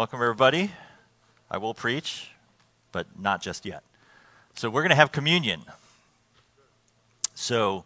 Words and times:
Welcome, 0.00 0.22
everybody. 0.22 0.70
I 1.50 1.58
will 1.58 1.74
preach, 1.74 2.30
but 2.90 3.06
not 3.20 3.42
just 3.42 3.66
yet. 3.66 3.82
So, 4.54 4.70
we're 4.70 4.80
going 4.80 4.96
to 4.96 4.96
have 4.96 5.12
communion. 5.12 5.60
So, 7.34 7.84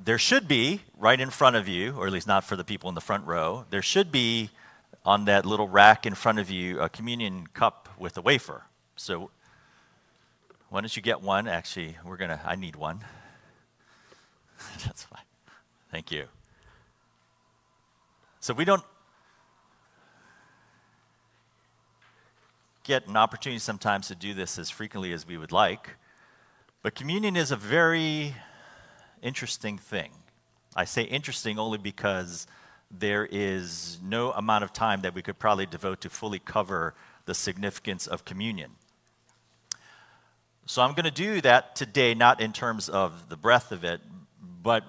there 0.00 0.18
should 0.18 0.46
be 0.46 0.82
right 0.96 1.20
in 1.20 1.30
front 1.30 1.56
of 1.56 1.66
you, 1.66 1.96
or 1.96 2.06
at 2.06 2.12
least 2.12 2.28
not 2.28 2.44
for 2.44 2.54
the 2.54 2.62
people 2.62 2.88
in 2.88 2.94
the 2.94 3.00
front 3.00 3.26
row, 3.26 3.64
there 3.70 3.82
should 3.82 4.12
be 4.12 4.50
on 5.04 5.24
that 5.24 5.44
little 5.44 5.66
rack 5.66 6.06
in 6.06 6.14
front 6.14 6.38
of 6.38 6.48
you 6.48 6.78
a 6.78 6.88
communion 6.88 7.48
cup 7.54 7.88
with 7.98 8.16
a 8.16 8.22
wafer. 8.22 8.62
So, 8.94 9.32
why 10.68 10.80
don't 10.80 10.94
you 10.94 11.02
get 11.02 11.22
one? 11.22 11.48
Actually, 11.48 11.96
we're 12.04 12.18
going 12.18 12.30
to, 12.30 12.40
I 12.46 12.54
need 12.54 12.76
one. 12.76 13.00
That's 14.86 15.02
fine. 15.02 15.24
Thank 15.90 16.12
you. 16.12 16.26
So, 18.38 18.54
we 18.54 18.64
don't 18.64 18.84
get 22.84 23.06
an 23.06 23.16
opportunity 23.16 23.58
sometimes 23.58 24.08
to 24.08 24.14
do 24.14 24.34
this 24.34 24.58
as 24.58 24.70
frequently 24.70 25.12
as 25.12 25.26
we 25.26 25.36
would 25.36 25.52
like, 25.52 25.96
but 26.82 26.94
communion 26.94 27.36
is 27.36 27.50
a 27.50 27.56
very 27.56 28.34
interesting 29.22 29.78
thing. 29.78 30.10
I 30.74 30.84
say 30.84 31.02
interesting 31.02 31.58
only 31.58 31.78
because 31.78 32.46
there 32.90 33.28
is 33.30 33.98
no 34.02 34.32
amount 34.32 34.64
of 34.64 34.72
time 34.72 35.02
that 35.02 35.14
we 35.14 35.22
could 35.22 35.38
probably 35.38 35.66
devote 35.66 36.00
to 36.00 36.10
fully 36.10 36.38
cover 36.38 36.94
the 37.26 37.34
significance 37.34 38.06
of 38.06 38.24
communion. 38.24 38.70
So 40.66 40.82
I'm 40.82 40.92
going 40.92 41.04
to 41.04 41.10
do 41.10 41.40
that 41.42 41.76
today, 41.76 42.14
not 42.14 42.40
in 42.40 42.52
terms 42.52 42.88
of 42.88 43.28
the 43.28 43.36
breadth 43.36 43.72
of 43.72 43.84
it, 43.84 44.00
but 44.62 44.84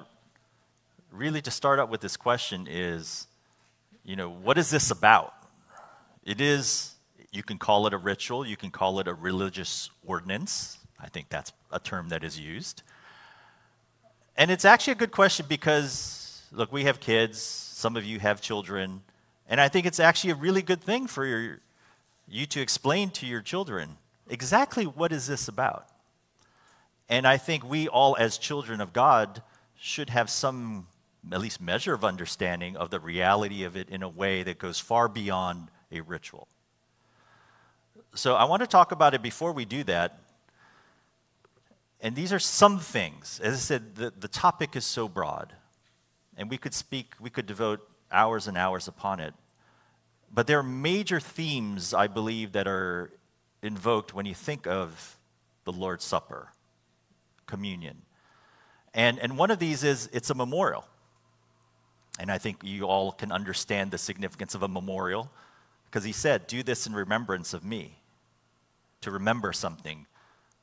really 1.11 1.41
to 1.41 1.51
start 1.51 1.79
out 1.79 1.89
with 1.89 2.01
this 2.01 2.15
question 2.15 2.67
is, 2.69 3.27
you 4.03 4.15
know, 4.15 4.29
what 4.29 4.57
is 4.57 4.69
this 4.69 4.91
about? 4.91 5.33
It 6.23 6.39
is 6.39 6.95
you 7.31 7.43
can 7.43 7.57
call 7.57 7.87
it 7.87 7.93
a 7.93 7.97
ritual, 7.97 8.45
you 8.45 8.57
can 8.57 8.71
call 8.71 8.99
it 8.99 9.07
a 9.07 9.13
religious 9.13 9.89
ordinance. 10.05 10.77
I 10.99 11.07
think 11.07 11.29
that's 11.29 11.53
a 11.71 11.79
term 11.79 12.09
that 12.09 12.23
is 12.23 12.39
used. 12.39 12.83
And 14.37 14.51
it's 14.51 14.65
actually 14.65 14.93
a 14.93 14.97
good 14.97 15.11
question 15.11 15.45
because, 15.47 16.43
look, 16.51 16.71
we 16.71 16.83
have 16.83 16.99
kids, 16.99 17.39
some 17.41 17.95
of 17.95 18.03
you 18.03 18.19
have 18.19 18.41
children, 18.41 19.01
and 19.47 19.59
I 19.59 19.67
think 19.67 19.85
it's 19.85 19.99
actually 19.99 20.31
a 20.31 20.35
really 20.35 20.61
good 20.61 20.81
thing 20.81 21.07
for 21.07 21.25
your, 21.25 21.59
you 22.27 22.45
to 22.47 22.61
explain 22.61 23.09
to 23.11 23.25
your 23.25 23.41
children 23.41 23.97
exactly 24.29 24.85
what 24.85 25.11
is 25.11 25.27
this 25.27 25.47
about. 25.47 25.87
And 27.09 27.27
I 27.27 27.37
think 27.37 27.69
we 27.69 27.87
all, 27.89 28.15
as 28.17 28.37
children 28.37 28.79
of 28.79 28.93
God, 28.93 29.41
should 29.77 30.09
have 30.09 30.29
some, 30.29 30.87
at 31.31 31.41
least 31.41 31.59
measure 31.59 31.93
of 31.93 32.05
understanding 32.05 32.77
of 32.77 32.89
the 32.89 32.99
reality 32.99 33.63
of 33.63 33.75
it 33.75 33.89
in 33.89 34.03
a 34.03 34.09
way 34.09 34.43
that 34.43 34.57
goes 34.57 34.79
far 34.79 35.09
beyond 35.09 35.69
a 35.91 35.99
ritual. 35.99 36.47
So 38.13 38.35
I 38.35 38.43
want 38.43 38.61
to 38.61 38.67
talk 38.67 38.91
about 38.91 39.13
it 39.13 39.21
before 39.21 39.53
we 39.53 39.63
do 39.63 39.83
that. 39.85 40.19
And 42.01 42.15
these 42.15 42.33
are 42.33 42.39
some 42.39 42.79
things. 42.79 43.39
As 43.41 43.53
I 43.53 43.57
said, 43.57 43.95
the, 43.95 44.11
the 44.19 44.27
topic 44.27 44.75
is 44.75 44.83
so 44.83 45.07
broad. 45.07 45.53
And 46.35 46.49
we 46.49 46.57
could 46.57 46.73
speak, 46.73 47.13
we 47.21 47.29
could 47.29 47.45
devote 47.45 47.87
hours 48.11 48.47
and 48.47 48.57
hours 48.57 48.87
upon 48.87 49.19
it. 49.21 49.33
But 50.33 50.47
there 50.47 50.59
are 50.59 50.63
major 50.63 51.19
themes, 51.19 51.93
I 51.93 52.07
believe, 52.07 52.53
that 52.53 52.67
are 52.67 53.11
invoked 53.61 54.13
when 54.13 54.25
you 54.25 54.33
think 54.33 54.67
of 54.67 55.17
the 55.63 55.71
Lord's 55.71 56.03
Supper, 56.03 56.49
communion. 57.45 58.01
And, 58.93 59.19
and 59.19 59.37
one 59.37 59.51
of 59.51 59.59
these 59.59 59.83
is 59.83 60.09
it's 60.11 60.29
a 60.29 60.35
memorial. 60.35 60.85
And 62.19 62.29
I 62.29 62.39
think 62.39 62.57
you 62.63 62.83
all 62.85 63.13
can 63.13 63.31
understand 63.31 63.91
the 63.91 63.97
significance 63.97 64.53
of 64.53 64.63
a 64.63 64.67
memorial 64.67 65.31
because 65.85 66.03
he 66.03 66.11
said, 66.11 66.47
Do 66.47 66.61
this 66.61 66.87
in 66.87 66.93
remembrance 66.93 67.53
of 67.53 67.63
me 67.63 68.00
to 69.01 69.11
remember 69.11 69.51
something. 69.51 70.05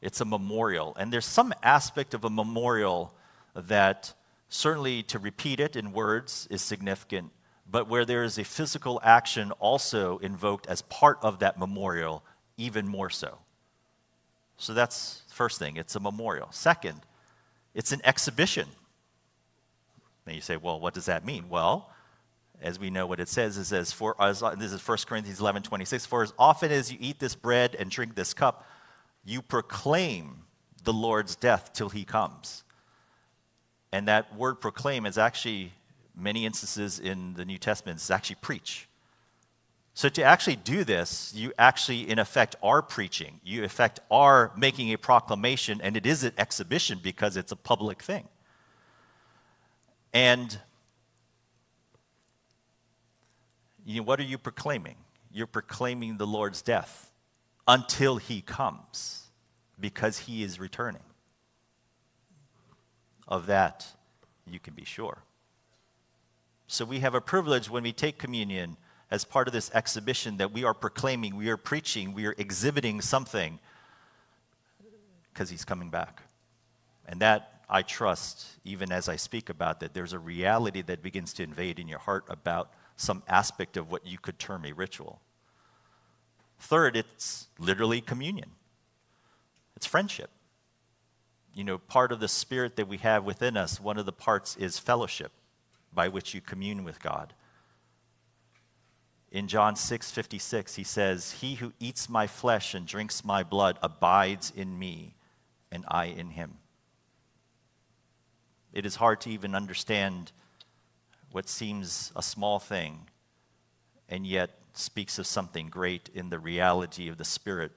It's 0.01 0.21
a 0.21 0.25
memorial. 0.25 0.97
And 0.97 1.13
there's 1.13 1.27
some 1.27 1.53
aspect 1.63 2.15
of 2.15 2.25
a 2.25 2.31
memorial 2.31 3.15
that 3.55 4.15
certainly 4.49 5.03
to 5.05 5.19
repeat 5.19 5.61
it 5.61 5.77
in 5.77 5.93
words 5.93 6.47
is 6.51 6.63
significant, 6.63 7.31
but 7.71 7.89
where 7.89 8.05
there 8.05 8.23
is 8.23 8.39
a 8.39 8.45
physical 8.45 9.01
action 9.03 9.51
also 9.59 10.19
invoked 10.19 10.67
as 10.67 10.83
part 10.83 11.19
of 11.23 11.41
that 11.41 11.59
memorial, 11.59 12.25
even 12.57 12.87
more 12.87 13.11
so. 13.11 13.39
So 14.57 14.73
that's 14.73 15.23
first 15.29 15.59
thing, 15.59 15.77
it's 15.77 15.95
a 15.95 16.01
memorial. 16.01 16.49
Second, 16.51 17.01
it's 17.75 17.93
an 17.93 18.01
exhibition. 18.05 18.69
Now 20.27 20.33
you 20.33 20.41
say, 20.41 20.57
well, 20.57 20.81
what 20.81 20.95
does 20.95 21.07
that 21.07 21.25
mean? 21.25 21.49
Well, 21.49 21.91
as 22.61 22.79
we 22.79 22.91
know 22.91 23.07
what 23.07 23.21
it 23.21 23.29
says, 23.29 23.57
it 23.57 23.65
says, 23.65 23.93
for 23.93 24.21
as, 24.21 24.43
this 24.59 24.73
is 24.73 24.87
1 24.87 24.99
Corinthians 25.07 25.41
11, 25.41 25.63
26, 25.63 26.07
for 26.07 26.23
as 26.23 26.33
often 26.39 26.73
as 26.73 26.93
you 26.93 26.99
eat 27.01 27.19
this 27.19 27.35
bread 27.35 27.77
and 27.79 27.91
drink 27.91 28.15
this 28.15 28.35
cup, 28.35 28.67
you 29.25 29.43
proclaim 29.43 30.45
the 30.85 30.93
Lord's 30.93 31.37
death 31.37 31.73
till 31.73 31.89
he 31.89 32.05
comes. 32.05 32.65
And 33.93 34.09
that 34.09 34.37
word 34.37 34.61
proclaim 34.61 35.07
is 35.07 35.19
actually, 35.19 35.73
many 36.17 36.45
instances 36.47 36.99
in 36.99 37.35
the 37.35 37.45
New 37.45 37.59
Testament, 37.59 38.01
is 38.01 38.11
actually 38.11 38.37
preach. 38.37 38.89
So 39.95 40.09
to 40.11 40.23
actually 40.23 40.57
do 40.57 40.85
this, 40.85 41.33
you 41.35 41.53
actually, 41.59 42.09
in 42.09 42.19
effect, 42.19 42.55
are 42.63 42.83
preaching. 42.83 43.41
You, 43.43 43.61
in 43.61 43.65
effect, 43.65 43.99
are 44.11 44.53
making 44.57 44.93
a 44.93 44.97
proclamation, 44.99 45.81
and 45.81 45.97
it 45.97 46.07
is 46.07 46.23
an 46.23 46.33
exhibition 46.39 47.01
because 47.03 47.37
it's 47.37 47.51
a 47.51 47.57
public 47.57 48.03
thing. 48.03 48.29
And 50.13 50.59
you 53.89 54.03
what 54.03 54.21
are 54.21 54.25
you 54.25 54.39
proclaiming? 54.39 54.97
You're 55.33 55.47
proclaiming 55.47 56.19
the 56.19 56.27
Lord's 56.27 56.63
death 56.63 57.11
until 57.67 58.17
he 58.17 58.41
comes 58.41 59.25
because 59.81 60.19
he 60.19 60.43
is 60.43 60.61
returning. 60.61 61.03
Of 63.27 63.47
that, 63.47 63.87
you 64.47 64.59
can 64.59 64.75
be 64.75 64.85
sure. 64.85 65.19
So 66.67 66.85
we 66.85 67.01
have 67.01 67.15
a 67.15 67.21
privilege 67.21 67.71
when 67.71 67.83
we 67.83 67.93
take 67.93 68.19
communion 68.19 68.77
as 69.11 69.25
part 69.25 69.49
of 69.49 69.55
this 69.55 69.71
exhibition 69.73 70.37
that 70.37 70.53
we 70.53 70.65
are 70.65 70.75
proclaiming, 70.75 71.37
we 71.37 71.49
are 71.49 71.57
preaching, 71.57 72.13
we 72.13 72.27
are 72.27 72.35
exhibiting 72.37 73.01
something 73.01 73.59
because 75.33 75.49
he's 75.49 75.65
coming 75.65 75.89
back. 75.89 76.23
And 77.07 77.21
that 77.21 77.63
I 77.71 77.83
trust, 77.83 78.47
even 78.65 78.93
as 78.93 79.09
I 79.09 79.17
speak 79.17 79.49
about 79.49 79.81
that, 79.81 79.95
there's 79.95 80.13
a 80.13 80.19
reality 80.19 80.83
that 80.83 81.03
begins 81.03 81.33
to 81.35 81.43
invade 81.43 81.79
in 81.79 81.89
your 81.89 82.01
heart 82.01 82.25
about 82.29 82.71
some 82.99 83.23
aspect 83.29 83.77
of 83.77 83.91
what 83.91 84.07
you 84.07 84.19
could 84.19 84.39
term 84.39 84.65
a 84.67 84.73
ritual. 84.73 85.23
Third, 86.59 86.97
it's 86.97 87.47
literally 87.59 88.01
communion, 88.01 88.51
it's 89.77 89.87
friendship. 89.87 90.31
You 91.55 91.65
know, 91.65 91.79
part 91.79 92.13
of 92.13 92.21
the 92.21 92.29
spirit 92.29 92.77
that 92.77 92.87
we 92.87 92.99
have 92.99 93.25
within 93.25 93.57
us, 93.57 93.81
one 93.81 93.99
of 93.99 94.07
the 94.07 94.13
parts 94.13 94.57
is 94.57 94.79
fellowship 94.79 95.33
by 95.93 96.07
which 96.07 96.33
you 96.33 96.41
commune 96.41 96.85
with 96.85 97.01
God. 97.03 97.33
In 99.31 99.49
John 99.49 99.75
6 99.75 100.11
56, 100.11 100.77
he 100.77 100.85
says, 100.85 101.33
He 101.41 101.57
who 101.57 101.73
eats 101.81 102.09
my 102.09 102.27
flesh 102.27 102.75
and 102.75 102.87
drinks 102.87 103.25
my 103.25 103.43
blood 103.43 103.79
abides 103.83 104.53
in 104.55 104.79
me, 104.79 105.17
and 105.73 105.85
I 105.89 106.07
in 106.07 106.31
him. 106.31 106.59
It 108.73 108.87
is 108.87 108.97
hard 108.97 109.21
to 109.23 109.31
even 109.31 109.55
understand 109.55 110.33
what 111.33 111.49
seems 111.49 112.13
a 112.17 112.23
small 112.23 112.59
thing 112.59 113.09
and 114.09 114.27
yet 114.27 114.59
speaks 114.73 115.19
of 115.19 115.27
something 115.27 115.69
great 115.69 116.09
in 116.15 116.31
the 116.31 116.39
reality 116.39 117.09
of 117.09 117.19
the 117.19 117.25
Spirit 117.25 117.73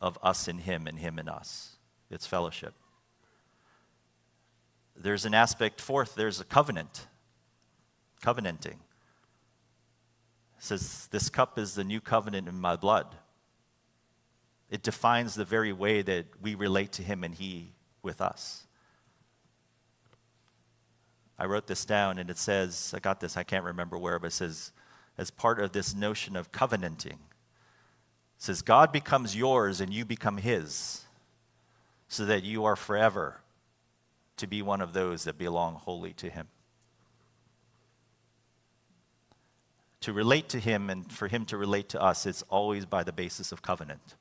of 0.00 0.18
us 0.22 0.48
in 0.48 0.58
Him 0.58 0.86
and 0.86 0.98
Him 0.98 1.18
in 1.18 1.28
us. 1.28 1.76
It's 2.10 2.26
fellowship. 2.26 2.74
There's 4.96 5.24
an 5.24 5.34
aspect, 5.34 5.80
fourth, 5.80 6.14
there's 6.14 6.40
a 6.40 6.44
covenant, 6.44 7.06
covenanting. 8.22 8.78
It 10.58 10.62
says, 10.62 11.08
This 11.10 11.28
cup 11.28 11.58
is 11.58 11.74
the 11.74 11.84
new 11.84 12.00
covenant 12.00 12.46
in 12.46 12.60
my 12.60 12.76
blood. 12.76 13.06
It 14.70 14.82
defines 14.82 15.34
the 15.34 15.44
very 15.44 15.72
way 15.72 16.02
that 16.02 16.26
we 16.40 16.54
relate 16.54 16.92
to 16.92 17.02
Him 17.02 17.24
and 17.24 17.34
He 17.34 17.72
with 18.02 18.20
us. 18.20 18.66
I 21.38 21.46
wrote 21.46 21.66
this 21.66 21.84
down 21.84 22.18
and 22.18 22.30
it 22.30 22.38
says, 22.38 22.92
I 22.96 23.00
got 23.00 23.20
this, 23.20 23.36
I 23.36 23.42
can't 23.42 23.64
remember 23.64 23.98
where, 23.98 24.18
but 24.18 24.28
it 24.28 24.32
says, 24.32 24.72
as 25.18 25.30
part 25.30 25.60
of 25.60 25.72
this 25.72 25.94
notion 25.94 26.36
of 26.36 26.52
covenanting, 26.52 27.18
says, 28.38 28.62
God 28.62 28.92
becomes 28.92 29.36
yours 29.36 29.80
and 29.80 29.92
you 29.92 30.04
become 30.04 30.36
his, 30.36 31.04
so 32.08 32.24
that 32.26 32.44
you 32.44 32.64
are 32.64 32.76
forever 32.76 33.40
to 34.36 34.46
be 34.46 34.62
one 34.62 34.80
of 34.80 34.92
those 34.92 35.24
that 35.24 35.38
belong 35.38 35.74
wholly 35.74 36.12
to 36.14 36.28
him. 36.28 36.48
To 40.00 40.12
relate 40.12 40.48
to 40.50 40.58
him 40.58 40.90
and 40.90 41.10
for 41.10 41.28
him 41.28 41.46
to 41.46 41.56
relate 41.56 41.88
to 41.90 42.02
us, 42.02 42.26
it's 42.26 42.42
always 42.50 42.84
by 42.84 43.04
the 43.04 43.12
basis 43.12 43.52
of 43.52 43.62
covenant. 43.62 44.16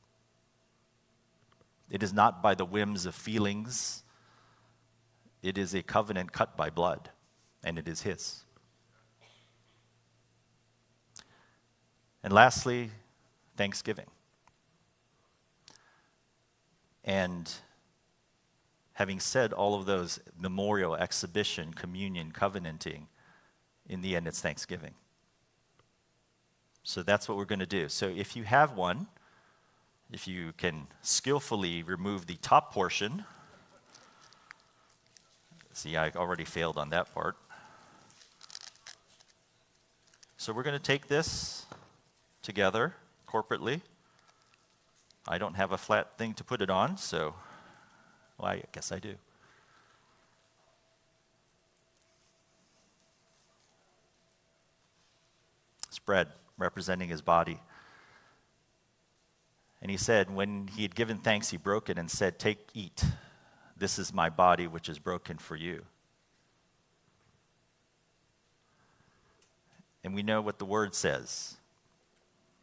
It 1.92 2.02
is 2.02 2.14
not 2.14 2.42
by 2.42 2.56
the 2.56 2.66
whims 2.66 3.06
of 3.06 3.14
feelings 3.14 4.03
it 5.44 5.58
is 5.58 5.76
a 5.76 5.84
covenant 5.84 6.32
cut 6.32 6.58
by 6.58 6.70
blood, 6.70 7.10
and 7.64 7.78
it 7.78 7.88
is 7.88 8.02
His. 8.02 8.46
And 12.24 12.32
lastly, 12.32 12.90
thanksgiving. 13.58 14.08
And 17.04 17.52
having 18.94 19.20
said 19.20 19.52
all 19.52 19.76
of 19.76 19.86
those 19.86 20.20
memorial, 20.40 20.96
exhibition, 20.96 21.74
communion, 21.74 22.32
covenanting, 22.32 23.08
in 23.90 24.02
the 24.02 24.16
end, 24.16 24.28
it's 24.28 24.40
thanksgiving. 24.40 24.94
So 26.84 27.04
that's 27.04 27.28
what 27.28 27.38
we're 27.38 27.46
going 27.46 27.60
to 27.60 27.66
do. 27.66 27.90
So 27.90 28.08
if 28.08 28.36
you 28.38 28.44
have 28.44 28.78
one, 28.78 29.08
if 30.12 30.28
you 30.28 30.54
can 30.56 30.88
skillfully 31.02 31.84
remove 31.84 32.28
the 32.28 32.36
top 32.36 32.74
portion, 32.74 33.26
see, 35.74 35.98
I 35.98 36.12
already 36.12 36.46
failed 36.46 36.78
on 36.78 36.90
that 36.90 37.14
part. 37.14 37.36
So 40.38 40.54
we're 40.54 40.64
going 40.64 40.78
to 40.78 40.84
take 40.84 41.08
this 41.08 41.66
together 42.42 42.96
corporately. 43.28 43.82
I 45.28 45.38
don't 45.38 45.56
have 45.56 45.72
a 45.72 45.78
flat 45.78 46.18
thing 46.18 46.34
to 46.36 46.44
put 46.44 46.62
it 46.62 46.70
on, 46.70 46.98
so 46.98 47.34
well, 48.38 48.52
I 48.52 48.64
guess 48.72 48.92
I 48.92 49.00
do. 49.00 49.16
Spread 55.90 56.28
representing 56.58 57.10
his 57.10 57.22
body. 57.22 57.60
And 59.82 59.92
he 59.92 59.98
said, 59.98 60.34
when 60.34 60.68
he 60.76 60.82
had 60.82 60.96
given 60.96 61.18
thanks, 61.18 61.50
he 61.50 61.58
broke 61.58 61.90
it 61.90 61.98
and 61.98 62.10
said, 62.10 62.40
Take, 62.40 62.70
eat. 62.74 63.04
This 63.84 64.00
is 64.00 64.14
my 64.14 64.30
body, 64.30 64.66
which 64.66 64.88
is 64.88 64.98
broken 64.98 65.38
for 65.38 65.58
you. 65.58 65.84
And 70.06 70.16
we 70.16 70.24
know 70.24 70.40
what 70.40 70.58
the 70.58 70.64
word 70.64 70.96
says. 70.96 71.58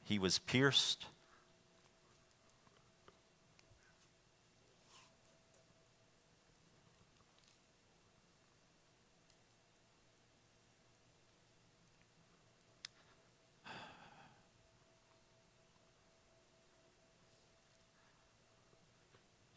He 0.02 0.18
was 0.18 0.38
pierced 0.38 1.04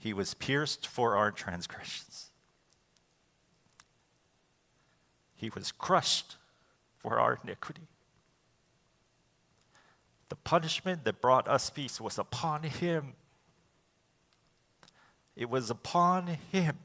He 0.03 0.11
was 0.11 0.33
pierced 0.33 0.85
for 0.85 1.15
our 1.15 1.31
transgressions. 1.31 2.31
He 5.33 5.49
was 5.49 5.71
crushed 5.71 6.35
for 6.97 7.21
our 7.21 7.39
iniquity. 7.41 7.87
The 10.27 10.35
punishment 10.35 11.05
that 11.05 11.21
brought 11.21 11.47
us 11.47 11.69
peace 11.69 12.01
was 12.01 12.19
upon 12.19 12.63
him. 12.63 13.13
It 15.37 15.49
was 15.49 15.69
upon 15.69 16.37
him. 16.51 16.79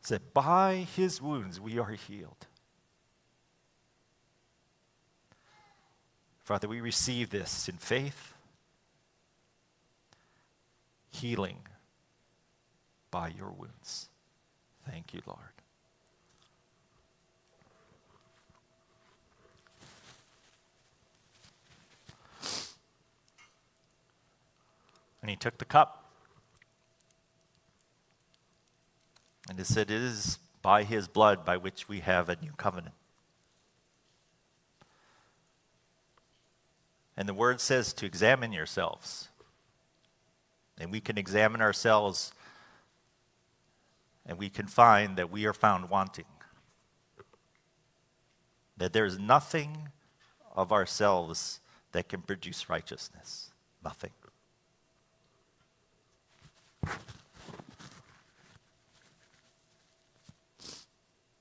Said, 0.00 0.34
By 0.34 0.88
his 0.96 1.22
wounds 1.22 1.60
we 1.60 1.78
are 1.78 1.92
healed. 1.92 2.48
Father, 6.42 6.66
we 6.66 6.80
receive 6.80 7.30
this 7.30 7.68
in 7.68 7.76
faith 7.76 8.34
healing 11.10 11.58
by 13.10 13.28
your 13.28 13.50
wounds. 13.50 14.08
Thank 14.88 15.12
you, 15.14 15.20
Lord. 15.26 15.38
And 25.20 25.30
he 25.30 25.36
took 25.36 25.58
the 25.58 25.64
cup. 25.64 26.04
And 29.48 29.58
he 29.58 29.64
said, 29.64 29.90
It 29.90 30.02
is 30.02 30.38
by 30.62 30.84
his 30.84 31.08
blood 31.08 31.44
by 31.44 31.56
which 31.56 31.88
we 31.88 32.00
have 32.00 32.28
a 32.28 32.36
new 32.40 32.52
covenant. 32.56 32.94
And 37.16 37.28
the 37.28 37.34
word 37.34 37.60
says 37.60 37.92
to 37.94 38.06
examine 38.06 38.52
yourselves 38.52 39.28
and 40.78 40.90
we 40.90 41.00
can 41.00 41.18
examine 41.18 41.60
ourselves 41.60 42.32
and 44.26 44.38
we 44.38 44.50
can 44.50 44.66
find 44.66 45.16
that 45.16 45.30
we 45.30 45.46
are 45.46 45.54
found 45.54 45.88
wanting. 45.88 46.26
That 48.76 48.92
there 48.92 49.06
is 49.06 49.18
nothing 49.18 49.88
of 50.54 50.70
ourselves 50.70 51.60
that 51.92 52.08
can 52.08 52.20
produce 52.20 52.68
righteousness. 52.68 53.50
Nothing. 53.82 54.10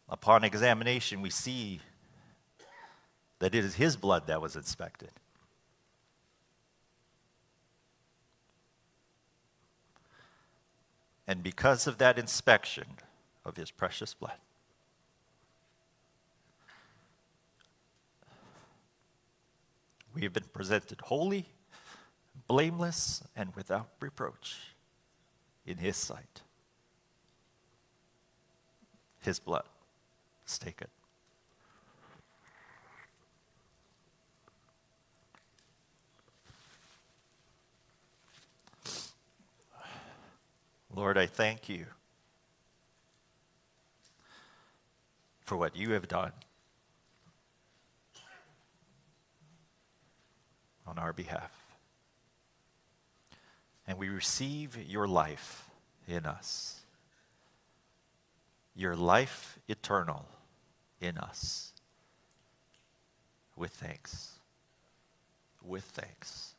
Upon 0.09 0.45
examination, 0.45 1.21
we 1.21 1.29
see 1.29 1.81
that 3.39 3.53
it 3.53 3.65
is 3.65 3.75
His 3.75 3.97
blood 3.97 4.27
that 4.27 4.41
was 4.41 4.55
inspected. 4.55 5.11
And 11.27 11.43
because 11.43 11.87
of 11.87 11.97
that 11.97 12.17
inspection 12.17 12.85
of 13.43 13.57
his 13.57 13.69
precious 13.69 14.13
blood, 14.13 14.37
we 20.15 20.21
have 20.23 20.33
been 20.33 20.45
presented 20.53 21.01
holy, 21.01 21.45
blameless, 22.47 23.21
and 23.35 23.53
without 23.55 23.89
reproach 23.99 24.73
in 25.65 25.77
his 25.77 25.97
sight. 25.97 26.41
His 29.21 29.39
blood. 29.39 29.65
Let's 30.43 30.57
take 30.57 30.81
Lord, 40.97 41.15
I 41.15 41.27
thank 41.27 41.69
you 41.69 41.85
for 45.41 45.55
what 45.55 45.75
you 45.75 45.91
have 45.91 46.07
done 46.07 46.31
on 50.87 50.97
our 50.97 51.13
behalf. 51.13 51.51
And 53.85 53.99
we 53.99 54.09
receive 54.09 54.75
your 54.89 55.07
life 55.07 55.69
in 56.07 56.25
us, 56.25 56.79
your 58.75 58.95
life 58.95 59.59
eternal 59.67 60.25
in 60.99 61.19
us, 61.19 61.73
with 63.55 63.71
thanks. 63.71 64.31
With 65.63 65.83
thanks. 65.83 66.55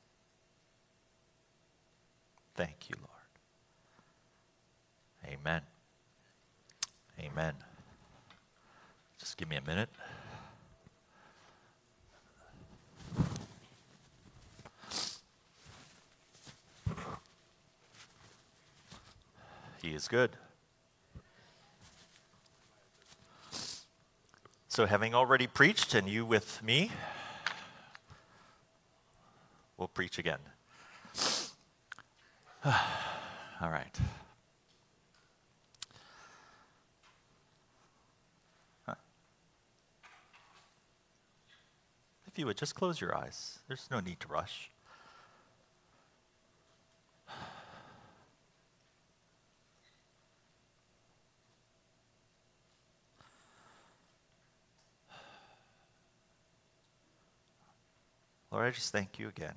Thank 2.54 2.88
you, 2.88 2.94
Lord. 3.00 3.17
Amen. 5.28 5.60
Amen. 7.20 7.52
Just 9.18 9.36
give 9.36 9.48
me 9.48 9.56
a 9.56 9.60
minute. 9.60 9.90
He 19.82 19.94
is 19.94 20.08
good. 20.08 20.30
So, 24.68 24.86
having 24.86 25.14
already 25.14 25.46
preached, 25.46 25.94
and 25.94 26.08
you 26.08 26.24
with 26.24 26.62
me, 26.62 26.90
we'll 29.76 29.88
preach 29.88 30.18
again. 30.18 30.38
All 32.64 32.72
right. 33.70 33.98
You 42.38 42.46
would 42.46 42.56
just 42.56 42.74
close 42.74 43.00
your 43.00 43.16
eyes. 43.16 43.58
There's 43.66 43.88
no 43.90 44.00
need 44.00 44.20
to 44.20 44.28
rush. 44.28 44.70
Lord, 58.50 58.66
I 58.66 58.70
just 58.70 58.92
thank 58.92 59.18
you 59.18 59.28
again 59.28 59.54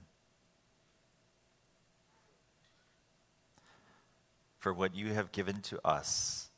for 4.60 4.74
what 4.74 4.94
you 4.94 5.14
have 5.14 5.32
given 5.32 5.62
to 5.62 5.80
us 5.88 6.50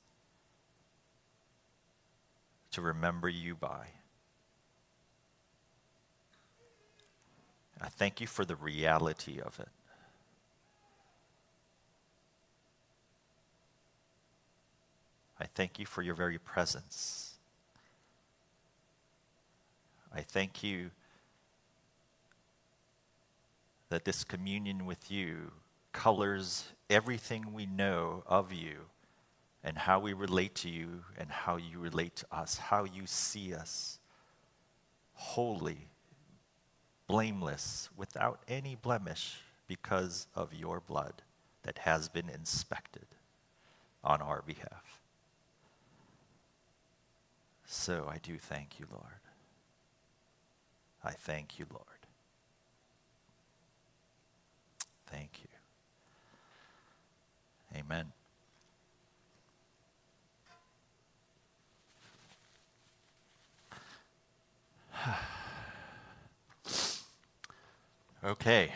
to 2.71 2.81
remember 2.81 3.29
you 3.29 3.55
by. 3.55 3.87
I 7.81 7.89
thank 7.89 8.21
you 8.21 8.27
for 8.27 8.45
the 8.45 8.55
reality 8.55 9.39
of 9.39 9.59
it. 9.59 9.69
I 15.39 15.45
thank 15.45 15.79
you 15.79 15.85
for 15.85 16.01
your 16.01 16.15
very 16.15 16.37
presence. 16.37 17.33
I 20.13 20.21
thank 20.21 20.63
you 20.63 20.91
that 23.89 24.05
this 24.05 24.23
communion 24.23 24.85
with 24.85 25.11
you 25.11 25.51
colors 25.91 26.69
everything 26.89 27.53
we 27.53 27.65
know 27.65 28.23
of 28.25 28.53
you 28.53 28.85
and 29.63 29.77
how 29.77 29.99
we 29.99 30.13
relate 30.13 30.55
to 30.55 30.69
you 30.69 31.03
and 31.17 31.29
how 31.29 31.57
you 31.57 31.79
relate 31.79 32.15
to 32.17 32.25
us, 32.31 32.57
how 32.57 32.85
you 32.85 33.03
see 33.05 33.53
us 33.53 33.99
holy, 35.13 35.87
blameless, 37.13 37.89
without 37.95 38.39
any 38.47 38.73
blemish 38.73 39.37
because 39.67 40.25
of 40.33 40.51
your 40.51 40.79
blood 40.79 41.13
that 41.61 41.77
has 41.77 42.09
been 42.09 42.27
inspected 42.27 43.05
on 44.03 44.19
our 44.19 44.41
behalf. 44.41 44.99
So 47.67 48.09
I 48.09 48.17
do 48.17 48.39
thank 48.39 48.79
you, 48.79 48.87
Lord. 48.91 49.03
I 51.03 51.11
thank 51.11 51.59
you, 51.59 51.67
Lord. 51.71 51.85
Thank 55.05 55.43
you. 55.43 55.49
Amen. 57.79 58.11
okay. 68.23 68.71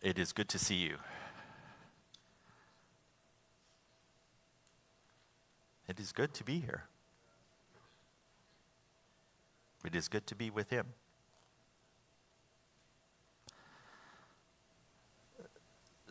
It 0.00 0.18
is 0.18 0.32
good 0.32 0.48
to 0.48 0.58
see 0.58 0.74
you. 0.74 0.96
It 5.88 6.00
is 6.00 6.12
good 6.12 6.32
to 6.34 6.44
be 6.44 6.60
here. 6.60 6.84
It 9.84 9.94
is 9.94 10.08
good 10.08 10.26
to 10.28 10.34
be 10.34 10.48
with 10.50 10.70
Him. 10.70 10.86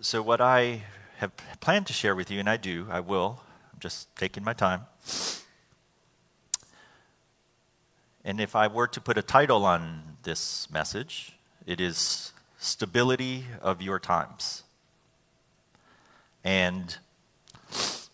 So, 0.02 0.22
what 0.22 0.42
I 0.42 0.84
have 1.18 1.32
planned 1.60 1.88
to 1.88 1.94
share 1.94 2.16
with 2.16 2.32
you, 2.32 2.40
and 2.40 2.50
I 2.50 2.58
do, 2.58 2.88
I 2.90 3.00
will, 3.00 3.42
I'm 3.72 3.80
just 3.80 4.16
taking 4.16 4.44
my 4.44 4.54
time. 4.54 4.82
And 8.24 8.40
if 8.40 8.56
I 8.56 8.68
were 8.68 8.88
to 8.88 9.02
put 9.02 9.18
a 9.18 9.24
title 9.24 9.66
on 9.66 10.04
this 10.22 10.70
message, 10.72 11.34
it 11.66 11.82
is 11.82 12.34
Stability 12.60 13.46
of 13.64 13.82
Your 13.82 13.98
Times. 13.98 14.62
And 16.44 16.96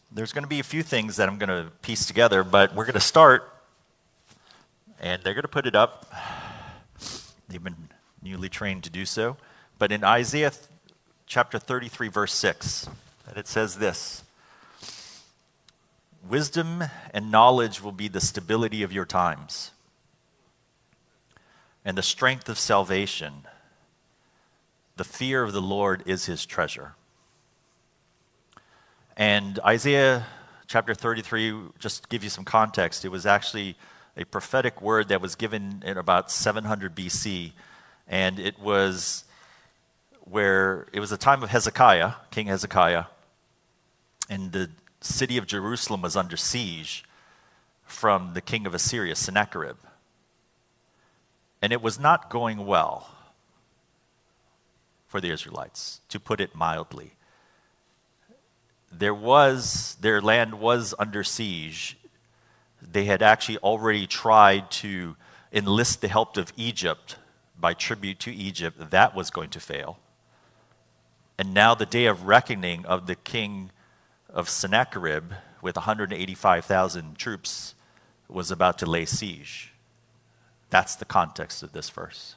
there's 0.10 0.32
going 0.32 0.46
to 0.46 0.50
be 0.50 0.62
a 0.62 0.64
few 0.64 0.82
things 0.82 1.18
that 1.18 1.28
I'm 1.28 1.38
going 1.38 1.50
to 1.50 1.72
piece 1.82 2.06
together, 2.06 2.46
but 2.46 2.74
we're 2.74 2.86
going 2.86 2.94
to 2.94 3.02
start, 3.02 3.52
and 5.02 5.22
they're 5.24 5.34
going 5.34 5.42
to 5.42 5.50
put 5.50 5.68
it 5.68 5.76
up. 5.76 6.10
They've 7.50 7.64
been 7.64 7.90
newly 8.22 8.48
trained 8.48 8.86
to 8.86 8.90
do 8.90 9.06
so. 9.06 9.36
But 9.78 9.92
in 9.92 10.06
Isaiah 10.06 10.54
chapter 11.26 11.60
33, 11.60 12.08
verse 12.08 12.34
6, 12.34 12.88
and 13.28 13.38
it 13.38 13.48
says 13.48 13.78
this 13.78 14.24
Wisdom 16.26 16.86
and 17.14 17.30
knowledge 17.30 17.82
will 17.82 17.92
be 17.92 18.08
the 18.08 18.22
stability 18.22 18.84
of 18.84 18.94
your 18.94 19.06
times 19.06 19.72
and 21.88 21.98
the 21.98 22.04
strength 22.04 22.50
of 22.50 22.60
salvation. 22.60 23.34
The 24.98 25.06
fear 25.06 25.42
of 25.42 25.54
the 25.54 25.62
Lord 25.62 26.04
is 26.06 26.26
his 26.26 26.46
treasure. 26.46 26.96
And 29.16 29.58
Isaiah 29.60 30.26
chapter 30.68 30.94
33, 30.94 31.56
just 31.80 32.04
to 32.04 32.10
give 32.10 32.26
you 32.26 32.30
some 32.30 32.44
context, 32.44 33.06
it 33.06 33.08
was 33.08 33.26
actually 33.26 33.78
a 34.18 34.26
prophetic 34.26 34.82
word 34.82 35.08
that 35.08 35.22
was 35.22 35.36
given 35.36 35.82
in 35.86 35.98
about 35.98 36.30
700 36.30 36.94
BC. 36.94 37.54
And 38.06 38.38
it 38.38 38.60
was 38.60 39.24
where 40.20 40.88
it 40.92 41.00
was 41.00 41.12
the 41.12 41.18
time 41.18 41.42
of 41.42 41.52
Hezekiah, 41.52 42.16
King 42.32 42.48
Hezekiah, 42.48 43.06
and 44.30 44.52
the 44.52 44.72
city 45.00 45.38
of 45.38 45.48
Jerusalem 45.48 46.02
was 46.02 46.18
under 46.18 46.36
siege 46.36 47.06
from 47.86 48.34
the 48.34 48.42
king 48.42 48.66
of 48.66 48.74
Assyria, 48.74 49.16
Sennacherib. 49.16 49.78
And 51.62 51.74
it 51.74 51.82
was 51.82 52.00
not 52.00 52.30
going 52.30 52.66
well 52.66 53.10
for 55.08 55.22
the 55.22 55.32
Israelites, 55.32 56.02
to 56.10 56.20
put 56.20 56.42
it 56.42 56.54
mildly. 56.54 57.14
There 58.92 59.14
was, 59.14 59.98
their 60.02 60.22
land 60.22 60.60
was 60.60 60.94
under 61.00 61.24
siege. 61.24 61.98
They 62.82 63.06
had 63.06 63.22
actually 63.22 63.58
already 63.60 64.06
tried 64.06 64.70
to 64.72 65.16
enlist 65.52 66.02
the 66.02 66.08
help 66.08 66.36
of 66.38 66.52
Egypt 66.58 67.16
by 67.58 67.74
tribute 67.74 68.20
to 68.20 68.34
Egypt. 68.34 68.92
That 68.92 69.16
was 69.16 69.30
going 69.30 69.50
to 69.52 69.60
fail. 69.60 69.98
And 71.38 71.54
now 71.54 71.74
the 71.74 71.86
day 71.86 72.06
of 72.06 72.24
reckoning 72.24 72.86
of 72.86 73.08
the 73.08 73.16
king 73.16 73.72
of 74.30 74.50
Sennacherib 74.50 75.32
with 75.62 75.76
185,000 75.76 77.18
troops 77.18 77.76
was 78.28 78.52
about 78.52 78.78
to 78.80 78.86
lay 78.86 79.06
siege. 79.06 79.74
That's 80.70 80.96
the 80.96 81.06
context 81.06 81.64
of 81.64 81.72
this 81.72 81.90
verse. 81.90 82.36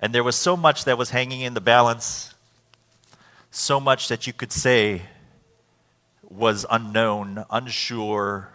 And 0.00 0.14
there 0.14 0.24
was 0.24 0.36
so 0.36 0.56
much 0.56 0.84
that 0.84 0.96
was 0.98 1.10
hanging 1.10 1.40
in 1.40 1.54
the 1.54 1.60
balance, 1.60 2.34
so 3.50 3.80
much 3.80 4.08
that 4.08 4.26
you 4.26 4.32
could 4.32 4.52
say 4.52 5.02
was 6.28 6.64
unknown, 6.70 7.44
unsure, 7.50 8.48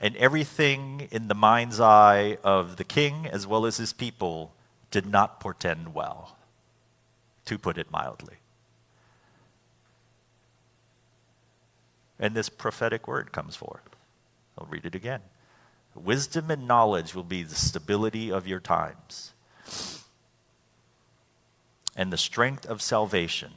and 0.00 0.16
everything 0.16 1.08
in 1.10 1.28
the 1.28 1.34
mind's 1.34 1.78
eye 1.78 2.38
of 2.42 2.76
the 2.76 2.84
king 2.84 3.26
as 3.26 3.46
well 3.46 3.66
as 3.66 3.76
his 3.76 3.92
people 3.92 4.52
did 4.90 5.06
not 5.06 5.38
portend 5.38 5.94
well, 5.94 6.36
to 7.44 7.58
put 7.58 7.76
it 7.76 7.90
mildly. 7.90 8.36
And 12.18 12.34
this 12.34 12.48
prophetic 12.48 13.06
word 13.06 13.30
comes 13.32 13.56
forth. 13.56 13.82
I'll 14.58 14.66
read 14.66 14.84
it 14.84 14.94
again. 14.94 15.20
Wisdom 15.94 16.50
and 16.50 16.66
knowledge 16.66 17.14
will 17.14 17.24
be 17.24 17.42
the 17.42 17.54
stability 17.54 18.30
of 18.30 18.46
your 18.46 18.60
times. 18.60 19.32
And 21.96 22.12
the 22.12 22.16
strength 22.16 22.64
of 22.64 22.80
salvation, 22.80 23.52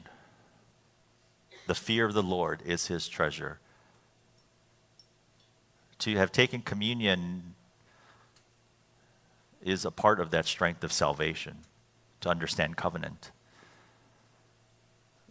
the 1.66 1.74
fear 1.74 2.04
of 2.04 2.14
the 2.14 2.22
Lord, 2.22 2.60
is 2.66 2.88
his 2.88 3.08
treasure. 3.08 3.60
To 6.00 6.16
have 6.16 6.32
taken 6.32 6.60
communion 6.60 7.54
is 9.62 9.84
a 9.84 9.90
part 9.90 10.20
of 10.20 10.30
that 10.30 10.44
strength 10.44 10.84
of 10.84 10.92
salvation, 10.92 11.58
to 12.20 12.28
understand 12.28 12.76
covenant. 12.76 13.30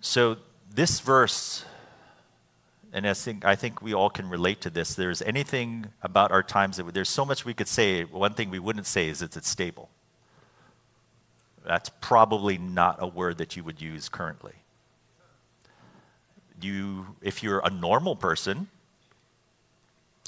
So, 0.01 0.37
this 0.73 0.99
verse 0.99 1.65
and 2.93 3.07
I 3.07 3.15
think, 3.15 3.43
I 3.43 3.55
think 3.55 3.81
we 3.81 3.93
all 3.95 4.11
can 4.11 4.29
relate 4.29 4.61
to 4.61 4.69
this. 4.69 4.93
There's 4.93 5.23
anything 5.23 5.87
about 6.03 6.31
our 6.31 6.43
times 6.43 6.77
that 6.77 6.93
there's 6.93 7.09
so 7.09 7.25
much 7.25 7.43
we 7.43 7.55
could 7.55 7.67
say. 7.67 8.03
One 8.03 8.35
thing 8.35 8.51
we 8.51 8.59
wouldn't 8.59 8.85
say 8.85 9.09
is 9.09 9.19
that 9.19 9.35
it's 9.35 9.49
stable. 9.49 9.89
That's 11.65 11.89
probably 12.01 12.59
not 12.59 12.97
a 12.99 13.07
word 13.07 13.39
that 13.39 13.55
you 13.57 13.63
would 13.63 13.81
use 13.81 14.09
currently. 14.09 14.53
You, 16.61 17.15
if 17.21 17.41
you're 17.41 17.61
a 17.65 17.71
normal 17.71 18.15
person, 18.15 18.67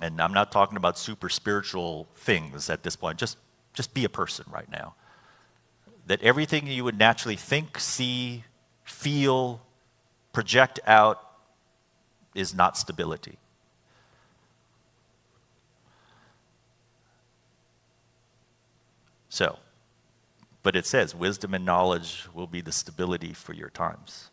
and 0.01 0.19
I'm 0.19 0.33
not 0.33 0.51
talking 0.51 0.75
about 0.75 0.97
super 0.97 1.29
spiritual 1.29 2.07
things 2.15 2.69
at 2.71 2.81
this 2.81 2.95
point, 2.95 3.19
just, 3.19 3.37
just 3.73 3.93
be 3.93 4.05
a 4.05 4.09
person 4.09 4.45
right 4.51 4.69
now. 4.71 4.95
That 6.07 6.21
everything 6.23 6.65
you 6.65 6.83
would 6.83 6.97
naturally 6.97 7.35
think, 7.35 7.79
see, 7.79 8.43
feel, 8.83 9.61
project 10.33 10.79
out 10.87 11.24
is 12.35 12.53
not 12.53 12.77
stability. 12.77 13.39
So, 19.29 19.59
but 20.63 20.75
it 20.75 20.85
says 20.85 21.13
wisdom 21.13 21.53
and 21.53 21.65
knowledge 21.65 22.27
will 22.33 22.47
be 22.47 22.61
the 22.61 22.71
stability 22.71 23.33
for 23.33 23.53
your 23.53 23.69
times. 23.69 24.29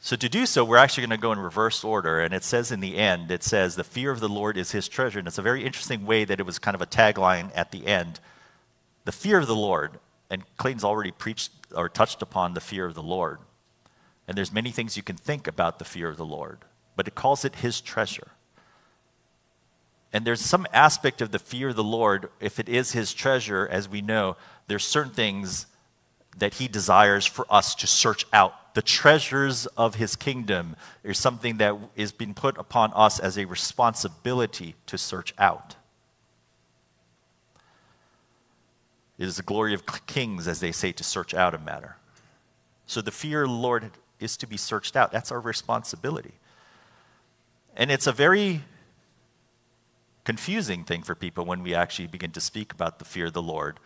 So, 0.00 0.16
to 0.16 0.28
do 0.28 0.46
so, 0.46 0.64
we're 0.64 0.78
actually 0.78 1.02
going 1.02 1.18
to 1.18 1.22
go 1.22 1.30
in 1.30 1.38
reverse 1.38 1.84
order. 1.84 2.20
And 2.20 2.34
it 2.34 2.42
says 2.42 2.72
in 2.72 2.80
the 2.80 2.96
end, 2.96 3.30
it 3.30 3.44
says, 3.44 3.76
the 3.76 3.84
fear 3.84 4.10
of 4.10 4.18
the 4.18 4.28
Lord 4.28 4.56
is 4.56 4.72
his 4.72 4.88
treasure. 4.88 5.20
And 5.20 5.28
it's 5.28 5.38
a 5.38 5.42
very 5.42 5.64
interesting 5.64 6.06
way 6.06 6.24
that 6.24 6.40
it 6.40 6.46
was 6.46 6.58
kind 6.58 6.74
of 6.74 6.82
a 6.82 6.86
tagline 6.86 7.52
at 7.54 7.70
the 7.70 7.86
end. 7.86 8.18
The 9.04 9.12
fear 9.12 9.38
of 9.38 9.46
the 9.46 9.54
Lord. 9.54 10.00
And 10.28 10.42
Clayton's 10.56 10.82
already 10.82 11.12
preached 11.12 11.52
or 11.76 11.88
touched 11.88 12.20
upon 12.20 12.54
the 12.54 12.60
fear 12.60 12.84
of 12.84 12.94
the 12.94 13.02
Lord. 13.02 13.38
And 14.26 14.36
there's 14.36 14.52
many 14.52 14.70
things 14.70 14.96
you 14.96 15.02
can 15.02 15.16
think 15.16 15.46
about 15.46 15.78
the 15.78 15.84
fear 15.84 16.08
of 16.08 16.16
the 16.16 16.24
Lord, 16.24 16.60
but 16.96 17.08
it 17.08 17.14
calls 17.14 17.44
it 17.44 17.56
his 17.56 17.80
treasure. 17.80 18.28
And 20.12 20.24
there's 20.24 20.40
some 20.40 20.66
aspect 20.72 21.22
of 21.22 21.32
the 21.32 21.38
fear 21.38 21.70
of 21.70 21.76
the 21.76 21.82
Lord, 21.82 22.28
if 22.38 22.58
it 22.60 22.68
is 22.68 22.92
his 22.92 23.14
treasure, 23.14 23.66
as 23.70 23.88
we 23.88 24.02
know, 24.02 24.36
there's 24.66 24.84
certain 24.84 25.12
things 25.12 25.66
that 26.38 26.54
he 26.54 26.68
desires 26.68 27.26
for 27.26 27.46
us 27.50 27.74
to 27.76 27.86
search 27.86 28.26
out. 28.32 28.74
The 28.74 28.82
treasures 28.82 29.66
of 29.66 29.96
his 29.96 30.16
kingdom 30.16 30.76
is 31.02 31.18
something 31.18 31.58
that 31.58 31.76
is 31.96 32.12
being 32.12 32.34
put 32.34 32.56
upon 32.58 32.92
us 32.94 33.18
as 33.18 33.38
a 33.38 33.44
responsibility 33.44 34.74
to 34.86 34.96
search 34.96 35.34
out. 35.38 35.76
It 39.18 39.26
is 39.26 39.36
the 39.36 39.42
glory 39.42 39.74
of 39.74 39.84
kings, 40.06 40.48
as 40.48 40.60
they 40.60 40.72
say, 40.72 40.92
to 40.92 41.04
search 41.04 41.34
out 41.34 41.54
a 41.54 41.58
matter. 41.58 41.96
So 42.86 43.00
the 43.02 43.10
fear 43.10 43.42
of 43.42 43.50
the 43.50 43.54
Lord 43.54 43.90
is 44.22 44.36
to 44.38 44.46
be 44.46 44.56
searched 44.56 44.96
out. 44.96 45.12
That's 45.12 45.32
our 45.32 45.40
responsibility. 45.40 46.34
And 47.76 47.90
it's 47.90 48.06
a 48.06 48.12
very 48.12 48.62
confusing 50.24 50.84
thing 50.84 51.02
for 51.02 51.14
people 51.14 51.44
when 51.44 51.62
we 51.62 51.74
actually 51.74 52.06
begin 52.06 52.30
to 52.32 52.40
speak 52.40 52.72
about 52.72 52.98
the 52.98 53.04
fear 53.04 53.26
of 53.26 53.32
the 53.32 53.42
Lord 53.42 53.80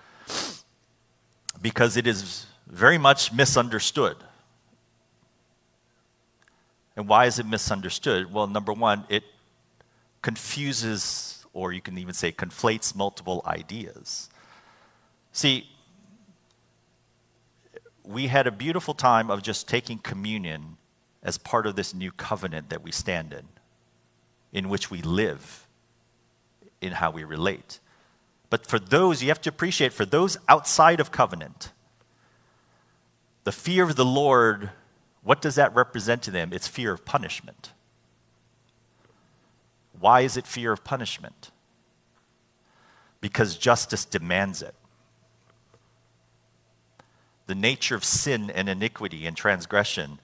because 1.63 1.97
it 1.97 2.07
is 2.07 2.47
very 2.67 2.99
much 2.99 3.33
misunderstood. 3.33 4.17
And 6.97 7.09
why 7.09 7.27
is 7.27 7.39
it 7.39 7.47
misunderstood? 7.47 8.33
Well, 8.33 8.47
number 8.47 8.73
one, 8.73 9.05
it 9.09 9.25
confuses, 10.23 11.47
or 11.53 11.73
you 11.73 11.81
can 11.81 11.99
even 11.99 12.15
say 12.15 12.33
conflates 12.33 12.95
multiple 12.95 13.43
ideas. 13.47 14.31
See, 15.33 15.69
we 18.07 18.29
had 18.29 18.47
a 18.47 18.53
beautiful 18.53 18.95
time 18.95 19.31
of 19.31 19.43
just 19.43 19.69
taking 19.69 19.99
communion 19.99 20.77
as 21.23 21.39
part 21.39 21.67
of 21.67 21.75
this 21.75 21.93
new 21.93 22.13
covenant 22.13 22.71
that 22.71 22.83
we 22.83 22.93
stand 22.93 23.33
in, 23.33 23.49
in 24.53 24.69
which 24.69 24.91
we 24.91 25.03
live, 25.03 25.67
in 26.81 26.93
how 26.93 27.11
we 27.11 27.25
relate. 27.25 27.81
But 28.49 28.65
for 28.65 28.79
those, 28.79 29.23
you 29.23 29.29
have 29.29 29.41
to 29.43 29.51
appreciate, 29.51 29.93
for 29.93 30.05
those 30.05 30.39
outside 30.49 31.01
of 31.01 31.11
covenant, 31.11 31.73
the 33.43 33.53
fear 33.53 33.83
of 33.83 33.97
the 33.97 34.05
Lord, 34.05 34.71
what 35.25 35.43
does 35.43 35.57
that 35.57 35.75
represent 35.75 36.23
to 36.23 36.31
them? 36.31 36.53
It's 36.53 36.69
fear 36.69 36.93
of 36.93 37.05
punishment. 37.05 37.73
Why 39.99 40.21
is 40.21 40.37
it 40.37 40.47
fear 40.47 40.73
of 40.73 40.85
punishment? 40.85 41.51
Because 43.21 43.57
justice 43.57 44.05
demands 44.05 44.63
it. 44.63 44.75
The 47.47 47.55
nature 47.55 47.95
of 47.95 48.05
sin 48.05 48.51
and 48.51 48.69
iniquity 48.69 49.27
and 49.27 49.37
transgression, 49.37 50.19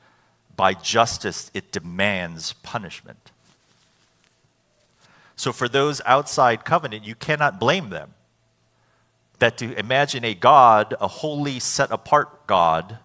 by 0.56 0.74
justice, 0.74 1.50
it 1.54 1.72
demands 1.72 2.52
punishment. 2.62 3.30
So, 5.36 5.52
for 5.52 5.68
those 5.68 6.00
outside 6.04 6.64
covenant, 6.64 7.04
you 7.04 7.14
cannot 7.14 7.58
blame 7.58 7.90
them. 7.90 8.14
That 9.38 9.58
to 9.58 9.76
imagine 9.78 10.24
a 10.24 10.34
God, 10.34 10.94
a 11.00 11.08
holy, 11.08 11.58
set 11.58 11.90
apart 11.90 12.46
God, 12.46 12.98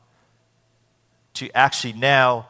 to 1.35 1.49
actually 1.55 1.93
now 1.93 2.47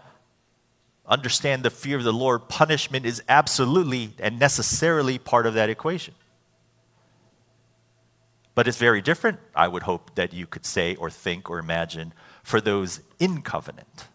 understand 1.06 1.64
the 1.64 1.70
fear 1.70 1.98
of 1.98 2.04
the 2.04 2.14
Lord, 2.14 2.50
punishment 2.50 3.06
is 3.06 3.24
absolutely 3.30 4.12
and 4.20 4.40
necessarily 4.40 5.18
part 5.18 5.46
of 5.46 5.54
that 5.54 5.70
equation. 5.70 6.14
But 8.58 8.68
it's 8.68 8.80
very 8.80 9.04
different, 9.04 9.38
I 9.56 9.68
would 9.68 9.84
hope 9.84 10.16
that 10.16 10.34
you 10.34 10.48
could 10.48 10.66
say 10.66 10.96
or 10.96 11.12
think 11.12 11.48
or 11.48 11.60
imagine, 11.60 12.12
for 12.42 12.60
those 12.60 13.02
in 13.20 13.44
covenant. 13.44 14.08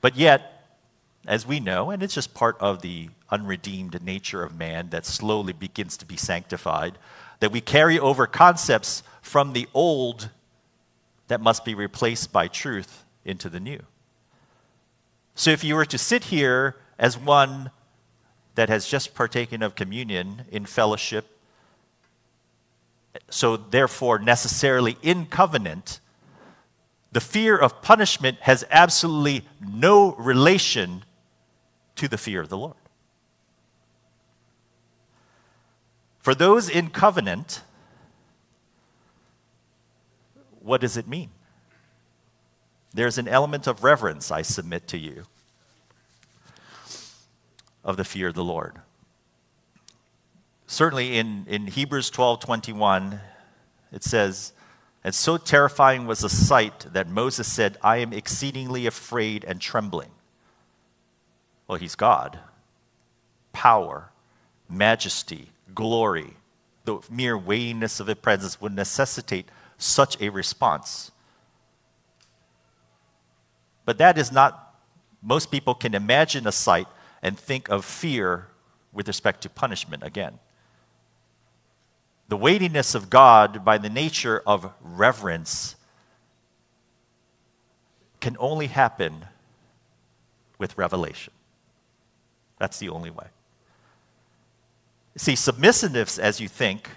But 0.00 0.16
yet, 0.16 0.78
as 1.26 1.46
we 1.46 1.60
know, 1.60 1.90
and 1.90 2.02
it's 2.02 2.14
just 2.14 2.32
part 2.32 2.56
of 2.58 2.80
the 2.80 3.10
unredeemed 3.30 4.02
nature 4.02 4.42
of 4.42 4.56
man 4.56 4.88
that 4.88 5.04
slowly 5.04 5.52
begins 5.52 5.98
to 5.98 6.06
be 6.06 6.16
sanctified, 6.16 6.96
that 7.40 7.52
we 7.52 7.60
carry 7.60 7.98
over 7.98 8.26
concepts 8.26 9.02
from 9.20 9.52
the 9.52 9.68
old 9.74 10.30
that 11.26 11.42
must 11.42 11.66
be 11.66 11.74
replaced 11.74 12.32
by 12.32 12.48
truth 12.48 13.04
into 13.26 13.50
the 13.50 13.60
new. 13.60 13.80
So 15.34 15.50
if 15.50 15.62
you 15.62 15.74
were 15.74 15.84
to 15.84 15.98
sit 15.98 16.24
here 16.24 16.76
as 16.98 17.18
one 17.18 17.70
that 18.54 18.70
has 18.70 18.88
just 18.88 19.14
partaken 19.14 19.62
of 19.62 19.74
communion 19.74 20.46
in 20.50 20.64
fellowship, 20.64 21.34
so 23.30 23.56
therefore 23.56 24.18
necessarily 24.18 24.96
in 25.02 25.26
covenant, 25.26 26.00
the 27.12 27.20
fear 27.20 27.56
of 27.56 27.82
punishment 27.82 28.38
has 28.40 28.64
absolutely 28.70 29.46
no 29.60 30.14
relation 30.14 31.04
to 31.96 32.08
the 32.08 32.18
fear 32.18 32.40
of 32.40 32.48
the 32.48 32.56
Lord. 32.56 32.76
For 36.18 36.34
those 36.34 36.68
in 36.68 36.90
covenant, 36.90 37.62
what 40.60 40.80
does 40.80 40.96
it 40.96 41.08
mean? 41.08 41.30
There's 42.92 43.18
an 43.18 43.28
element 43.28 43.66
of 43.66 43.84
reverence, 43.84 44.30
I 44.30 44.42
submit 44.42 44.86
to 44.88 44.98
you, 44.98 45.24
of 47.82 47.96
the 47.96 48.04
fear 48.04 48.28
of 48.28 48.34
the 48.34 48.44
Lord. 48.44 48.80
Certainly 50.70 51.16
in, 51.16 51.46
in 51.48 51.66
Hebrews 51.66 52.10
12 52.10 52.40
21, 52.40 53.20
it 53.90 54.04
says, 54.04 54.52
And 55.02 55.14
so 55.14 55.38
terrifying 55.38 56.06
was 56.06 56.20
the 56.20 56.28
sight 56.28 56.92
that 56.92 57.08
Moses 57.08 57.50
said, 57.50 57.78
I 57.82 57.96
am 57.96 58.12
exceedingly 58.12 58.86
afraid 58.86 59.44
and 59.44 59.62
trembling. 59.62 60.10
Well, 61.66 61.78
he's 61.78 61.94
God. 61.94 62.38
Power, 63.54 64.10
majesty, 64.68 65.48
glory, 65.74 66.34
the 66.84 66.98
mere 67.10 67.36
weightiness 67.36 67.98
of 67.98 68.06
his 68.06 68.16
presence 68.16 68.60
would 68.60 68.74
necessitate 68.74 69.48
such 69.78 70.20
a 70.20 70.28
response. 70.28 71.10
But 73.86 73.96
that 73.96 74.18
is 74.18 74.30
not, 74.30 74.78
most 75.22 75.50
people 75.50 75.74
can 75.74 75.94
imagine 75.94 76.46
a 76.46 76.52
sight 76.52 76.88
and 77.22 77.38
think 77.38 77.70
of 77.70 77.86
fear 77.86 78.48
with 78.92 79.08
respect 79.08 79.40
to 79.42 79.48
punishment 79.48 80.02
again. 80.02 80.38
The 82.28 82.36
weightiness 82.36 82.94
of 82.94 83.08
God, 83.08 83.64
by 83.64 83.78
the 83.78 83.88
nature 83.88 84.42
of 84.46 84.72
reverence, 84.82 85.76
can 88.20 88.36
only 88.38 88.66
happen 88.66 89.24
with 90.58 90.76
revelation. 90.76 91.32
That's 92.58 92.78
the 92.78 92.90
only 92.90 93.10
way. 93.10 93.28
See, 95.16 95.36
submissiveness, 95.36 96.18
as 96.18 96.40
you 96.40 96.48
think, 96.48 96.90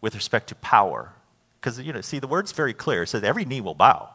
with 0.00 0.14
respect 0.14 0.48
to 0.48 0.54
power. 0.56 1.12
Because, 1.60 1.80
you 1.80 1.92
know, 1.92 2.00
see, 2.00 2.18
the 2.18 2.26
word's 2.26 2.52
very 2.52 2.74
clear. 2.74 3.04
It 3.04 3.08
says 3.08 3.24
every 3.24 3.44
knee 3.44 3.60
will 3.60 3.74
bow. 3.74 4.10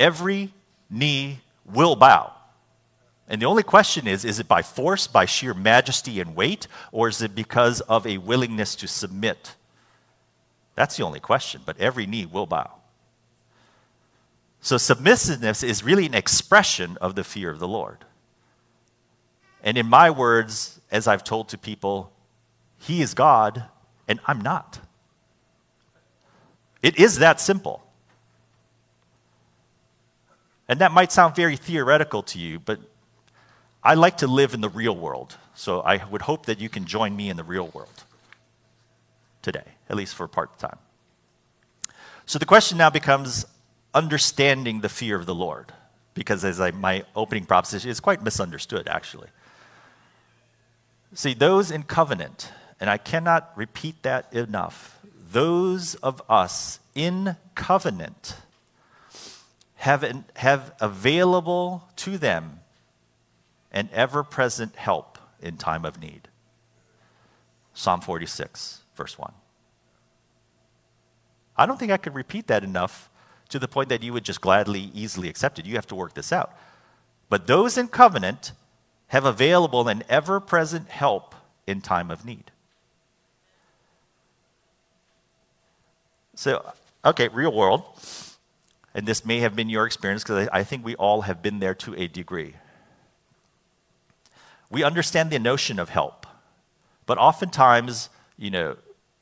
Every 0.00 0.52
knee 0.90 1.40
will 1.64 1.96
bow. 1.96 2.32
And 3.28 3.40
the 3.40 3.46
only 3.46 3.62
question 3.62 4.06
is 4.06 4.24
is 4.24 4.38
it 4.38 4.48
by 4.48 4.62
force, 4.62 5.06
by 5.06 5.24
sheer 5.24 5.54
majesty 5.54 6.20
and 6.20 6.36
weight, 6.36 6.66
or 6.92 7.08
is 7.08 7.22
it 7.22 7.34
because 7.34 7.80
of 7.82 8.06
a 8.06 8.18
willingness 8.18 8.74
to 8.76 8.88
submit? 8.88 9.54
That's 10.74 10.96
the 10.96 11.04
only 11.04 11.20
question, 11.20 11.62
but 11.64 11.78
every 11.78 12.06
knee 12.06 12.26
will 12.26 12.46
bow. 12.46 12.70
So, 14.60 14.76
submissiveness 14.76 15.62
is 15.62 15.84
really 15.84 16.06
an 16.06 16.14
expression 16.14 16.96
of 17.00 17.14
the 17.14 17.24
fear 17.24 17.50
of 17.50 17.58
the 17.58 17.68
Lord. 17.68 17.98
And 19.62 19.78
in 19.78 19.86
my 19.86 20.10
words, 20.10 20.80
as 20.90 21.06
I've 21.06 21.24
told 21.24 21.48
to 21.50 21.58
people, 21.58 22.12
He 22.78 23.02
is 23.02 23.14
God, 23.14 23.64
and 24.08 24.20
I'm 24.26 24.40
not. 24.40 24.80
It 26.82 26.98
is 26.98 27.18
that 27.18 27.40
simple. 27.40 27.82
And 30.68 30.80
that 30.80 30.92
might 30.92 31.12
sound 31.12 31.36
very 31.36 31.56
theoretical 31.56 32.22
to 32.24 32.38
you, 32.38 32.58
but 32.58 32.80
I 33.84 33.94
like 33.94 34.18
to 34.18 34.26
live 34.26 34.54
in 34.54 34.60
the 34.62 34.68
real 34.68 34.96
world. 34.96 35.36
So 35.54 35.80
I 35.82 36.04
would 36.06 36.22
hope 36.22 36.46
that 36.46 36.58
you 36.58 36.68
can 36.68 36.86
join 36.86 37.14
me 37.14 37.28
in 37.30 37.36
the 37.36 37.44
real 37.44 37.68
world 37.68 38.04
today, 39.42 39.64
at 39.88 39.96
least 39.96 40.14
for 40.14 40.26
part 40.26 40.50
of 40.52 40.58
the 40.58 40.68
time. 40.68 40.78
So 42.26 42.38
the 42.38 42.46
question 42.46 42.78
now 42.78 42.90
becomes 42.90 43.44
understanding 43.92 44.80
the 44.80 44.88
fear 44.88 45.16
of 45.16 45.26
the 45.26 45.34
Lord, 45.34 45.72
because 46.14 46.44
as 46.44 46.60
I, 46.60 46.70
my 46.70 47.04
opening 47.14 47.44
proposition 47.44 47.90
is 47.90 48.00
quite 48.00 48.22
misunderstood, 48.22 48.88
actually. 48.88 49.28
See, 51.12 51.34
those 51.34 51.70
in 51.70 51.84
covenant, 51.84 52.50
and 52.80 52.90
I 52.90 52.96
cannot 52.96 53.52
repeat 53.54 54.02
that 54.02 54.32
enough. 54.32 54.98
Those 55.30 55.94
of 55.96 56.22
us 56.28 56.80
in 56.94 57.36
covenant 57.54 58.36
have, 59.76 60.24
have 60.36 60.74
available 60.80 61.88
to 61.96 62.18
them 62.18 62.60
an 63.74 63.90
ever 63.92 64.22
present 64.22 64.76
help 64.76 65.18
in 65.42 65.58
time 65.58 65.84
of 65.84 66.00
need. 66.00 66.28
Psalm 67.74 68.00
46, 68.00 68.82
verse 68.94 69.18
1. 69.18 69.32
I 71.56 71.66
don't 71.66 71.78
think 71.78 71.92
I 71.92 71.96
could 71.96 72.14
repeat 72.14 72.46
that 72.46 72.64
enough 72.64 73.10
to 73.48 73.58
the 73.58 73.68
point 73.68 73.88
that 73.88 74.02
you 74.02 74.12
would 74.12 74.24
just 74.24 74.40
gladly, 74.40 74.90
easily 74.94 75.28
accept 75.28 75.58
it. 75.58 75.66
You 75.66 75.74
have 75.74 75.88
to 75.88 75.94
work 75.94 76.14
this 76.14 76.32
out. 76.32 76.56
But 77.28 77.46
those 77.46 77.76
in 77.76 77.88
covenant 77.88 78.52
have 79.08 79.24
available 79.24 79.88
an 79.88 80.04
ever 80.08 80.40
present 80.40 80.88
help 80.88 81.34
in 81.66 81.80
time 81.80 82.10
of 82.10 82.24
need. 82.24 82.50
So, 86.36 86.72
okay, 87.04 87.28
real 87.28 87.52
world. 87.52 87.82
And 88.94 89.06
this 89.06 89.24
may 89.24 89.40
have 89.40 89.56
been 89.56 89.68
your 89.68 89.86
experience 89.86 90.22
because 90.22 90.48
I 90.52 90.62
think 90.62 90.84
we 90.84 90.94
all 90.94 91.22
have 91.22 91.42
been 91.42 91.58
there 91.58 91.74
to 91.74 91.94
a 91.96 92.06
degree. 92.06 92.54
We 94.74 94.82
understand 94.82 95.30
the 95.30 95.38
notion 95.38 95.78
of 95.78 95.88
help, 95.88 96.26
but 97.06 97.16
oftentimes, 97.16 98.10
you 98.36 98.50
know, 98.50 98.76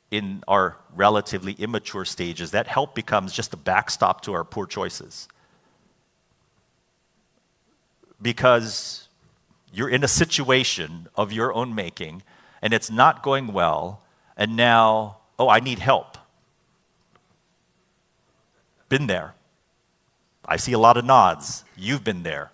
in 0.09 0.43
our 0.47 0.77
relatively 0.95 1.53
immature 1.53 2.05
stages, 2.05 2.49
that 2.51 2.65
help 2.65 2.95
becomes 2.95 3.31
just 3.31 3.53
a 3.53 3.57
backstop 3.57 4.21
to 4.21 4.33
our 4.33 4.43
poor 4.43 4.65
choices. 4.65 5.27
Because 8.19 9.07
you're 9.71 9.89
in 9.89 10.03
a 10.03 10.07
situation 10.07 11.07
of 11.15 11.31
your 11.31 11.53
own 11.53 11.75
making 11.75 12.23
and 12.63 12.73
it's 12.73 12.89
not 12.89 13.21
going 13.21 13.53
well, 13.53 14.01
and 14.35 14.55
now, 14.55 15.17
oh, 15.37 15.49
I 15.49 15.59
need 15.59 15.77
help. 15.77 16.17
Been 18.89 19.05
there. 19.05 19.35
I 20.47 20.57
see 20.57 20.73
a 20.73 20.79
lot 20.79 20.97
of 20.97 21.05
nods. 21.05 21.63
You've 21.77 22.03
been 22.03 22.23
there. 22.23 22.51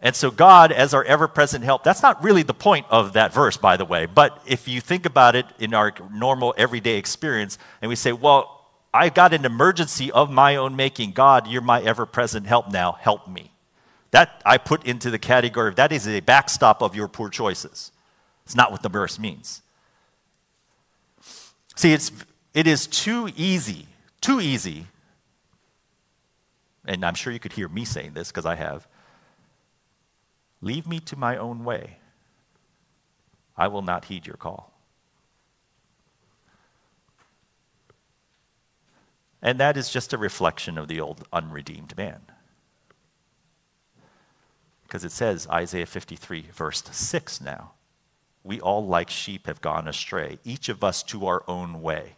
And 0.00 0.14
so, 0.14 0.30
God, 0.30 0.70
as 0.70 0.94
our 0.94 1.02
ever 1.04 1.26
present 1.26 1.64
help, 1.64 1.82
that's 1.82 2.02
not 2.02 2.22
really 2.22 2.44
the 2.44 2.54
point 2.54 2.86
of 2.88 3.14
that 3.14 3.32
verse, 3.32 3.56
by 3.56 3.76
the 3.76 3.84
way. 3.84 4.06
But 4.06 4.40
if 4.46 4.68
you 4.68 4.80
think 4.80 5.06
about 5.06 5.34
it 5.34 5.46
in 5.58 5.74
our 5.74 5.92
normal 6.12 6.54
everyday 6.56 6.96
experience, 6.98 7.58
and 7.82 7.88
we 7.88 7.96
say, 7.96 8.12
well, 8.12 8.66
I've 8.94 9.14
got 9.14 9.34
an 9.34 9.44
emergency 9.44 10.12
of 10.12 10.30
my 10.30 10.56
own 10.56 10.76
making. 10.76 11.12
God, 11.12 11.48
you're 11.48 11.62
my 11.62 11.82
ever 11.82 12.06
present 12.06 12.46
help 12.46 12.70
now. 12.70 12.92
Help 12.92 13.28
me. 13.28 13.50
That 14.12 14.40
I 14.46 14.56
put 14.56 14.86
into 14.86 15.10
the 15.10 15.18
category 15.18 15.68
of 15.68 15.76
that 15.76 15.92
is 15.92 16.06
a 16.06 16.20
backstop 16.20 16.80
of 16.80 16.94
your 16.94 17.08
poor 17.08 17.28
choices. 17.28 17.90
It's 18.44 18.54
not 18.54 18.70
what 18.70 18.82
the 18.82 18.88
verse 18.88 19.18
means. 19.18 19.62
See, 21.74 21.92
it's, 21.92 22.10
it 22.54 22.66
is 22.66 22.86
too 22.86 23.30
easy, 23.36 23.86
too 24.20 24.40
easy, 24.40 24.86
and 26.86 27.04
I'm 27.04 27.14
sure 27.14 27.32
you 27.32 27.38
could 27.38 27.52
hear 27.52 27.68
me 27.68 27.84
saying 27.84 28.14
this 28.14 28.28
because 28.28 28.46
I 28.46 28.54
have 28.54 28.88
Leave 30.60 30.86
me 30.86 31.00
to 31.00 31.16
my 31.16 31.36
own 31.36 31.64
way. 31.64 31.98
I 33.56 33.68
will 33.68 33.82
not 33.82 34.06
heed 34.06 34.26
your 34.26 34.36
call. 34.36 34.72
And 39.40 39.60
that 39.60 39.76
is 39.76 39.90
just 39.90 40.12
a 40.12 40.18
reflection 40.18 40.78
of 40.78 40.88
the 40.88 41.00
old 41.00 41.26
unredeemed 41.32 41.96
man. 41.96 42.20
Because 44.82 45.04
it 45.04 45.12
says, 45.12 45.46
Isaiah 45.48 45.86
53, 45.86 46.46
verse 46.52 46.82
6 46.90 47.40
now, 47.40 47.72
we 48.42 48.60
all 48.60 48.86
like 48.86 49.10
sheep 49.10 49.46
have 49.46 49.60
gone 49.60 49.86
astray, 49.86 50.38
each 50.44 50.68
of 50.68 50.82
us 50.82 51.02
to 51.04 51.26
our 51.26 51.44
own 51.46 51.82
way. 51.82 52.16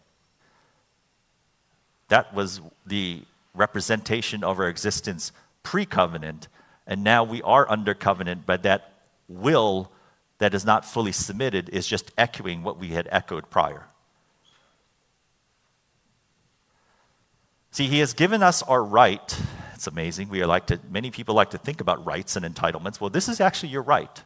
That 2.09 2.33
was 2.33 2.61
the 2.87 3.23
representation 3.55 4.45
of 4.45 4.59
our 4.59 4.69
existence 4.69 5.33
pre 5.63 5.85
covenant 5.85 6.49
and 6.87 7.05
now 7.05 7.25
we 7.25 7.43
are 7.43 7.71
under 7.71 7.95
covenant, 7.95 8.47
but 8.47 8.63
that 8.65 8.93
will 9.29 9.91
that 10.41 10.55
is 10.55 10.65
not 10.65 10.87
fully 10.87 11.13
submitted 11.13 11.69
is 11.69 11.87
just 11.87 12.11
echoing 12.17 12.63
what 12.63 12.79
we 12.79 12.89
had 12.89 13.07
echoed 13.13 13.51
prior. 13.51 13.85
See, 17.71 17.87
he 17.87 18.01
has 18.01 18.15
given 18.15 18.43
us 18.43 18.63
our 18.63 18.83
right. 18.83 19.39
It's 19.75 19.87
amazing. 19.87 20.31
We 20.31 20.43
are 20.43 20.47
like 20.47 20.67
to, 20.67 20.81
many 20.91 21.11
people 21.11 21.35
like 21.35 21.51
to 21.51 21.59
think 21.59 21.81
about 21.81 22.05
rights 22.05 22.37
and 22.37 22.45
entitlements. 22.45 23.01
Well, 23.01 23.11
this 23.11 23.29
is 23.29 23.39
actually 23.39 23.69
your 23.69 23.83
right. 23.83 24.23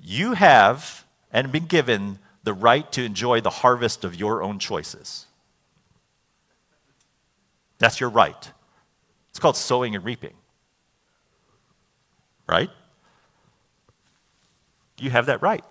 You 0.00 0.34
have 0.34 1.04
and 1.32 1.50
been 1.52 1.66
given 1.66 2.20
the 2.44 2.54
right 2.54 2.90
to 2.92 3.04
enjoy 3.04 3.40
the 3.40 3.50
harvest 3.50 4.04
of 4.04 4.14
your 4.14 4.42
own 4.42 4.60
choices. 4.60 5.26
That's 7.78 8.00
your 8.00 8.10
right. 8.10 8.50
It's 9.30 9.40
called 9.40 9.56
sowing 9.56 9.94
and 9.96 10.04
reaping 10.04 10.34
right? 12.50 12.70
You 14.98 15.10
have 15.10 15.26
that 15.26 15.40
right. 15.40 15.64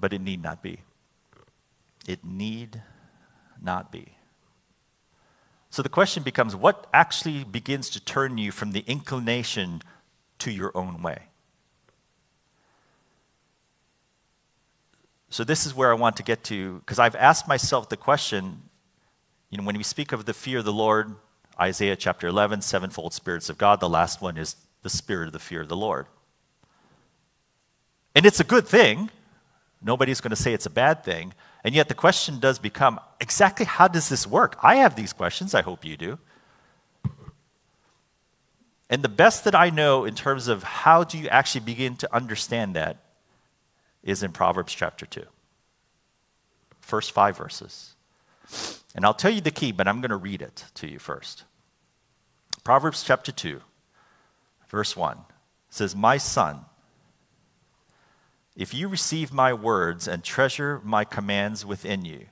But 0.00 0.12
it 0.12 0.20
need 0.20 0.42
not 0.42 0.62
be. 0.62 0.80
It 2.06 2.24
need 2.24 2.82
not 3.62 3.92
be. 3.92 4.16
So 5.70 5.82
the 5.82 5.88
question 5.88 6.22
becomes 6.22 6.54
what 6.54 6.86
actually 6.92 7.44
begins 7.44 7.90
to 7.90 8.04
turn 8.04 8.38
you 8.38 8.52
from 8.52 8.72
the 8.72 8.84
inclination 8.86 9.82
to 10.38 10.50
your 10.50 10.72
own 10.74 11.02
way? 11.02 11.24
So 15.30 15.42
this 15.42 15.66
is 15.66 15.74
where 15.74 15.90
I 15.90 15.94
want 15.94 16.16
to 16.18 16.22
get 16.22 16.44
to, 16.44 16.78
because 16.78 17.00
I've 17.00 17.16
asked 17.16 17.48
myself 17.48 17.88
the 17.88 17.96
question, 17.96 18.62
you 19.50 19.58
know, 19.58 19.64
when 19.64 19.76
we 19.76 19.82
speak 19.82 20.12
of 20.12 20.26
the 20.26 20.34
fear 20.34 20.58
of 20.58 20.64
the 20.64 20.72
Lord, 20.72 21.16
Isaiah 21.60 21.96
chapter 21.96 22.28
11, 22.28 22.62
sevenfold 22.62 23.12
spirits 23.12 23.48
of 23.48 23.58
God, 23.58 23.80
the 23.80 23.88
last 23.88 24.20
one 24.20 24.36
is 24.36 24.54
the 24.84 24.90
spirit 24.90 25.26
of 25.26 25.32
the 25.32 25.40
fear 25.40 25.62
of 25.62 25.68
the 25.68 25.76
Lord. 25.76 26.06
And 28.14 28.24
it's 28.24 28.38
a 28.38 28.44
good 28.44 28.68
thing. 28.68 29.10
Nobody's 29.82 30.20
going 30.20 30.30
to 30.30 30.36
say 30.36 30.52
it's 30.52 30.66
a 30.66 30.70
bad 30.70 31.02
thing. 31.02 31.34
And 31.64 31.74
yet 31.74 31.88
the 31.88 31.94
question 31.94 32.38
does 32.38 32.58
become 32.58 33.00
exactly 33.20 33.66
how 33.66 33.88
does 33.88 34.08
this 34.08 34.26
work? 34.26 34.56
I 34.62 34.76
have 34.76 34.94
these 34.94 35.12
questions. 35.12 35.54
I 35.54 35.62
hope 35.62 35.84
you 35.84 35.96
do. 35.96 36.18
And 38.90 39.02
the 39.02 39.08
best 39.08 39.44
that 39.44 39.54
I 39.54 39.70
know 39.70 40.04
in 40.04 40.14
terms 40.14 40.46
of 40.46 40.62
how 40.62 41.02
do 41.02 41.18
you 41.18 41.28
actually 41.28 41.62
begin 41.62 41.96
to 41.96 42.14
understand 42.14 42.76
that 42.76 42.98
is 44.02 44.22
in 44.22 44.32
Proverbs 44.32 44.74
chapter 44.74 45.06
2. 45.06 45.24
First 46.80 47.12
five 47.12 47.38
verses. 47.38 47.94
And 48.94 49.06
I'll 49.06 49.14
tell 49.14 49.32
you 49.32 49.40
the 49.40 49.50
key, 49.50 49.72
but 49.72 49.88
I'm 49.88 50.02
going 50.02 50.10
to 50.10 50.16
read 50.16 50.42
it 50.42 50.66
to 50.74 50.86
you 50.86 50.98
first. 50.98 51.44
Proverbs 52.62 53.02
chapter 53.02 53.32
2 53.32 53.62
verse 54.74 54.96
1 54.96 55.18
says, 55.70 55.96
My 55.96 56.16
son, 56.16 56.64
if 58.56 58.74
you 58.74 58.88
receive 58.88 59.32
my 59.32 59.52
words 59.52 60.06
and 60.06 60.22
treasure 60.22 60.80
my 60.84 61.04
commands 61.04 61.64
within 61.64 62.04
you, 62.04 62.26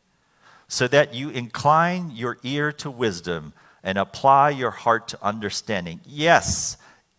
so 0.68 0.88
that 0.88 1.14
you 1.14 1.30
incline 1.30 2.10
your 2.10 2.38
ear 2.42 2.72
to 2.72 2.90
wisdom 2.90 3.52
and 3.82 3.98
apply 3.98 4.50
your 4.50 4.70
heart 4.70 5.08
to 5.08 5.18
understanding. 5.22 6.00
Yes, 6.06 6.76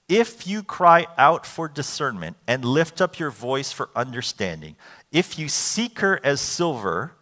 if 0.09 0.47
you 0.47 0.63
cry 0.63 1.07
out 1.17 1.45
for 1.45 1.67
discernment 1.67 2.37
and 2.47 2.65
lift 2.65 3.01
up 3.01 3.19
your 3.19 3.29
voice 3.29 3.71
for 3.71 3.89
understanding, 3.95 4.75
if 5.11 5.37
you 5.37 5.47
seek 5.47 5.99
her 5.99 6.19
as 6.23 6.41
silver 6.41 7.13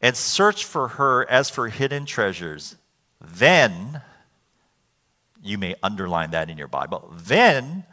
and 0.00 0.16
search 0.16 0.64
for 0.64 0.88
her 0.88 1.28
as 1.30 1.50
for 1.50 1.68
hidden 1.68 2.06
treasures, 2.06 2.76
then 3.20 4.02
you 5.42 5.58
may 5.58 5.74
underline 5.82 6.30
that 6.30 6.48
in 6.48 6.56
your 6.56 6.68
Bible. 6.68 7.12
Then 7.16 7.84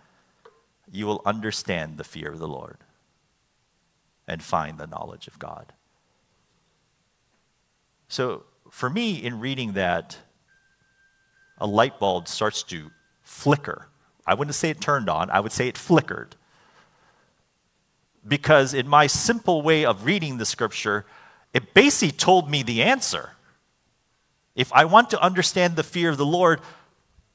you 0.92 1.06
will 1.06 1.22
understand 1.26 1.98
the 1.98 2.04
fear 2.04 2.32
of 2.32 2.40
the 2.40 2.48
Lord 2.48 2.78
and 4.28 4.44
find 4.44 4.78
the 4.78 4.88
knowledge 4.88 5.28
of 5.28 5.40
God. 5.40 5.74
So, 8.08 8.44
for 8.70 8.90
me, 8.90 9.16
in 9.16 9.40
reading 9.40 9.74
that, 9.74 10.18
a 11.58 11.68
light 11.68 12.00
bulb 12.00 12.28
starts 12.28 12.64
to 12.64 12.92
flicker. 13.24 13.88
I 14.26 14.36
wouldn't 14.36 14.56
say 14.56 14.70
it 14.70 14.80
turned 14.80 15.10
on, 15.10 15.30
I 15.32 15.40
would 15.40 15.52
say 15.52 15.68
it 15.68 15.78
flickered. 15.78 16.36
Because, 18.28 18.74
in 18.74 18.88
my 18.88 19.08
simple 19.08 19.62
way 19.62 19.86
of 19.86 20.06
reading 20.06 20.38
the 20.38 20.46
scripture, 20.46 21.06
it 21.54 21.74
basically 21.74 22.12
told 22.12 22.50
me 22.50 22.62
the 22.62 22.84
answer. 22.84 23.32
If 24.56 24.72
I 24.74 24.86
want 24.86 25.10
to 25.12 25.22
understand 25.22 25.76
the 25.76 25.84
fear 25.84 26.10
of 26.10 26.18
the 26.18 26.26
Lord, 26.26 26.62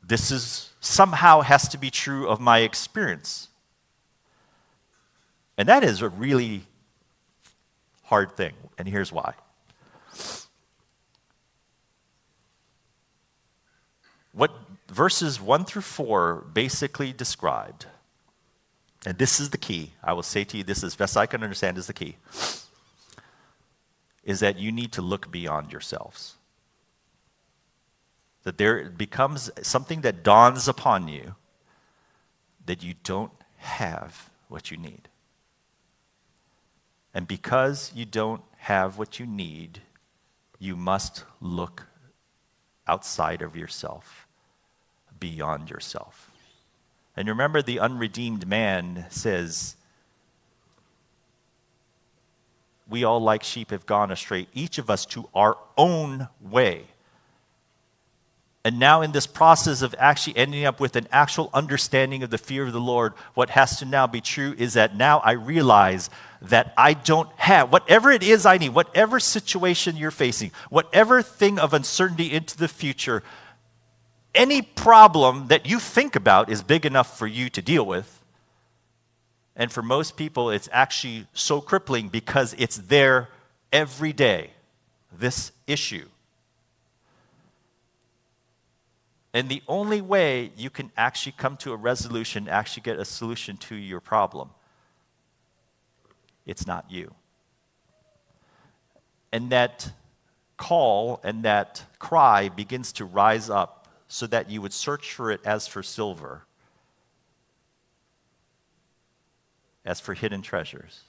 this 0.07 0.31
is 0.31 0.71
somehow 0.81 1.41
has 1.41 1.69
to 1.69 1.79
be 1.79 1.91
true 1.91 2.29
of 2.29 2.41
my 2.41 2.61
experience. 2.61 3.49
And 5.57 5.69
that 5.69 5.85
is 5.85 6.03
a 6.03 6.09
really 6.09 6.65
hard 8.05 8.37
thing, 8.37 8.55
and 8.77 8.87
here's 8.89 9.13
why. 9.13 9.35
What 14.33 14.53
verses 14.89 15.41
1 15.41 15.65
through 15.65 15.83
4 15.83 16.47
basically 16.53 17.13
described, 17.13 17.87
and 19.07 19.17
this 19.17 19.39
is 19.39 19.51
the 19.51 19.59
key, 19.59 19.93
I 20.03 20.13
will 20.13 20.23
say 20.23 20.45
to 20.45 20.59
you 20.59 20.65
this 20.65 20.83
as 20.83 20.97
best 20.97 21.17
I 21.17 21.27
can 21.27 21.43
understand 21.43 21.79
is 21.79 21.87
the 21.87 21.93
key, 21.93 22.17
is 24.25 24.41
that 24.41 24.59
you 24.59 24.73
need 24.73 24.93
to 24.93 25.03
look 25.03 25.31
beyond 25.31 25.73
yourselves 25.73 26.35
that 28.45 28.59
there 28.59 28.91
becomes 28.91 29.51
something 29.63 30.03
that 30.03 30.23
dawns 30.23 30.69
upon 30.69 31.09
you 31.09 31.35
that 32.67 32.83
you 32.83 32.95
don't 33.03 33.33
have 33.57 34.31
what 34.49 34.71
you 34.71 34.77
need. 34.77 35.09
And 37.13 37.27
because 37.27 37.93
you 37.95 38.05
don't 38.05 38.43
have 38.59 38.99
what 38.99 39.19
you 39.19 39.27
need, 39.27 39.81
you 40.59 40.77
must 40.77 41.25
look 41.41 41.87
outside 42.87 43.43
of 43.43 43.57
yourself 43.57 44.27
beyond 45.19 45.71
yourself. 45.71 46.31
And 47.17 47.29
remember, 47.29 47.63
the 47.63 47.79
unredeemed 47.79 48.47
man 48.47 49.07
says, 49.09 49.77
We 52.89 53.05
all, 53.05 53.21
like 53.21 53.43
sheep, 53.43 53.71
have 53.71 53.87
gone 53.87 54.11
astray, 54.11 54.49
each 54.53 54.79
of 54.79 54.91
us 54.91 55.07
to 55.07 55.29
our 55.35 55.57
own 55.79 56.29
way. 56.41 56.87
And 58.67 58.79
now, 58.79 59.03
in 59.03 59.13
this 59.13 59.27
process 59.27 59.83
of 59.83 59.95
actually 59.99 60.39
ending 60.39 60.65
up 60.65 60.81
with 60.81 60.97
an 60.97 61.07
actual 61.13 61.51
understanding 61.53 62.23
of 62.23 62.31
the 62.31 62.39
fear 62.39 62.67
of 62.67 62.73
the 62.73 62.81
Lord, 62.81 63.13
what 63.35 63.51
has 63.51 63.79
to 63.81 63.85
now 63.85 64.07
be 64.07 64.23
true 64.23 64.55
is 64.57 64.73
that 64.73 64.97
now 64.97 65.19
I 65.19 65.33
realize 65.33 66.09
that 66.41 66.73
I 66.75 66.95
don't 66.95 67.29
have 67.37 67.71
whatever 67.71 68.11
it 68.11 68.23
is 68.23 68.47
I 68.47 68.57
need, 68.57 68.71
whatever 68.71 69.21
situation 69.21 69.99
you're 69.99 70.11
facing, 70.11 70.51
whatever 70.71 71.21
thing 71.21 71.59
of 71.59 71.75
uncertainty 71.75 72.33
into 72.33 72.57
the 72.57 72.69
future, 72.69 73.23
any 74.35 74.63
problem 74.63 75.49
that 75.49 75.67
you 75.67 75.79
think 75.79 76.17
about 76.17 76.49
is 76.49 76.63
big 76.63 76.87
enough 76.87 77.19
for 77.19 77.27
you 77.27 77.51
to 77.51 77.61
deal 77.61 77.85
with. 77.85 78.23
And 79.55 79.71
for 79.71 79.83
most 79.83 80.17
people, 80.17 80.49
it's 80.49 80.71
actually 80.73 81.27
so 81.35 81.61
crippling 81.61 82.09
because 82.09 82.55
it's 82.59 82.79
there 82.79 83.29
every 83.73 84.15
day, 84.15 84.51
this 85.13 85.53
issue. 85.67 86.07
And 89.35 89.49
the 89.49 89.63
only 89.67 90.01
way 90.01 90.53
you 90.57 90.71
can 90.71 90.93
actually 90.97 91.33
come 91.33 91.57
to 91.59 91.73
a 91.73 91.77
resolution, 91.77 92.49
actually 92.49 92.85
get 92.85 93.01
a 93.01 93.05
solution 93.05 93.57
to 93.59 93.75
your 93.75 94.01
problem, 94.01 94.51
it's 96.47 96.69
not 96.69 96.89
you. 96.89 97.13
And 99.33 99.51
that 99.51 99.91
call 100.57 101.21
and 101.25 101.43
that 101.43 101.85
cry 101.99 102.49
begins 102.49 102.93
to 102.93 103.05
rise 103.05 103.51
up 103.51 103.89
so 104.07 104.29
that 104.29 104.49
you 104.49 104.63
would 104.63 104.73
search 104.73 105.13
for 105.13 105.33
it 105.33 105.41
as 105.45 105.67
for 105.67 105.83
silver, 105.83 106.47
as 109.85 109.99
for 109.99 110.15
hidden 110.15 110.43
treasures. 110.43 111.01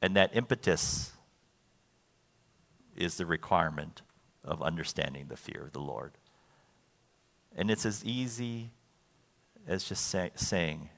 And 0.00 0.14
that 0.14 0.36
impetus 0.36 1.10
is 2.94 3.16
the 3.16 3.26
requirement 3.26 4.02
of 4.44 4.62
understanding 4.62 5.26
the 5.26 5.36
fear 5.36 5.64
of 5.64 5.72
the 5.72 5.80
Lord. 5.80 6.12
And 7.56 7.70
it's 7.70 7.86
as 7.86 8.04
easy 8.04 8.70
as 9.66 9.84
just 9.84 10.06
say, 10.06 10.30
saying, 10.36 10.90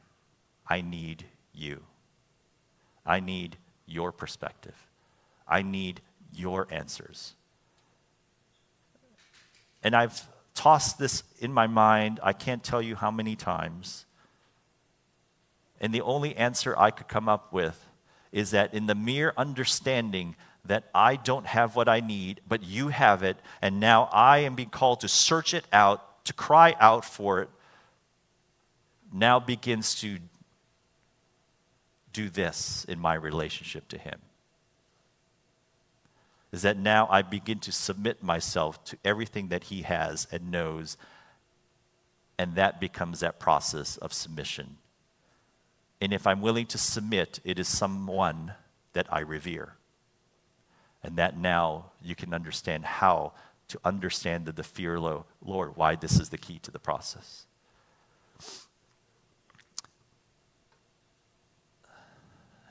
I 0.66 0.82
need 0.82 1.24
you. 1.54 1.82
I 3.06 3.20
need 3.20 3.56
your 3.86 4.12
perspective. 4.12 4.74
I 5.46 5.62
need 5.62 6.00
your 6.34 6.66
answers. 6.70 7.34
And 9.82 9.94
I've 9.94 10.20
tossed 10.54 10.98
this 10.98 11.22
in 11.38 11.52
my 11.52 11.68
mind, 11.68 12.18
I 12.22 12.32
can't 12.32 12.64
tell 12.64 12.82
you 12.82 12.96
how 12.96 13.12
many 13.12 13.36
times. 13.36 14.04
And 15.80 15.94
the 15.94 16.00
only 16.00 16.34
answer 16.36 16.76
I 16.76 16.90
could 16.90 17.06
come 17.06 17.28
up 17.28 17.52
with 17.52 17.86
is 18.32 18.50
that 18.50 18.74
in 18.74 18.86
the 18.86 18.96
mere 18.96 19.32
understanding 19.36 20.34
that 20.64 20.90
I 20.92 21.14
don't 21.14 21.46
have 21.46 21.76
what 21.76 21.88
I 21.88 22.00
need, 22.00 22.40
but 22.46 22.64
you 22.64 22.88
have 22.88 23.22
it, 23.22 23.36
and 23.62 23.78
now 23.78 24.08
I 24.12 24.38
am 24.38 24.56
being 24.56 24.68
called 24.68 25.00
to 25.00 25.08
search 25.08 25.54
it 25.54 25.64
out 25.72 26.07
to 26.28 26.34
cry 26.34 26.76
out 26.78 27.06
for 27.06 27.40
it, 27.40 27.48
now 29.10 29.40
begins 29.40 29.94
to 29.96 30.18
do 32.12 32.28
this 32.28 32.84
in 32.86 32.98
my 32.98 33.14
relationship 33.14 33.88
to 33.88 33.98
Him. 33.98 34.20
Is 36.52 36.62
that 36.62 36.76
now 36.76 37.08
I 37.10 37.22
begin 37.22 37.60
to 37.60 37.72
submit 37.72 38.22
myself 38.22 38.84
to 38.84 38.98
everything 39.06 39.48
that 39.48 39.64
He 39.64 39.82
has 39.82 40.26
and 40.30 40.50
knows, 40.50 40.98
and 42.38 42.54
that 42.56 42.78
becomes 42.78 43.20
that 43.20 43.38
process 43.38 43.96
of 43.96 44.12
submission. 44.12 44.76
And 45.98 46.12
if 46.12 46.26
I'm 46.26 46.42
willing 46.42 46.66
to 46.66 46.78
submit, 46.78 47.40
it 47.42 47.58
is 47.58 47.68
someone 47.68 48.52
that 48.92 49.06
I 49.10 49.20
revere. 49.20 49.76
And 51.02 51.16
that 51.16 51.38
now 51.38 51.92
you 52.02 52.14
can 52.14 52.34
understand 52.34 52.84
how 52.84 53.32
to 53.68 53.78
understand 53.84 54.46
the, 54.46 54.52
the 54.52 54.62
fear 54.62 54.98
Lord, 54.98 55.76
why 55.76 55.94
this 55.94 56.18
is 56.18 56.30
the 56.30 56.38
key 56.38 56.58
to 56.60 56.70
the 56.70 56.78
process. 56.78 57.46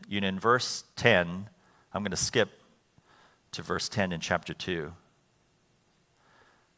You 0.08 0.22
know, 0.22 0.28
in 0.28 0.40
verse 0.40 0.86
10, 0.96 1.50
I'm 1.94 2.02
going 2.02 2.12
to 2.12 2.18
skip 2.18 2.50
to 3.52 3.62
verse 3.62 3.90
10 3.90 4.12
in 4.12 4.20
chapter 4.20 4.54
2. 4.54 4.94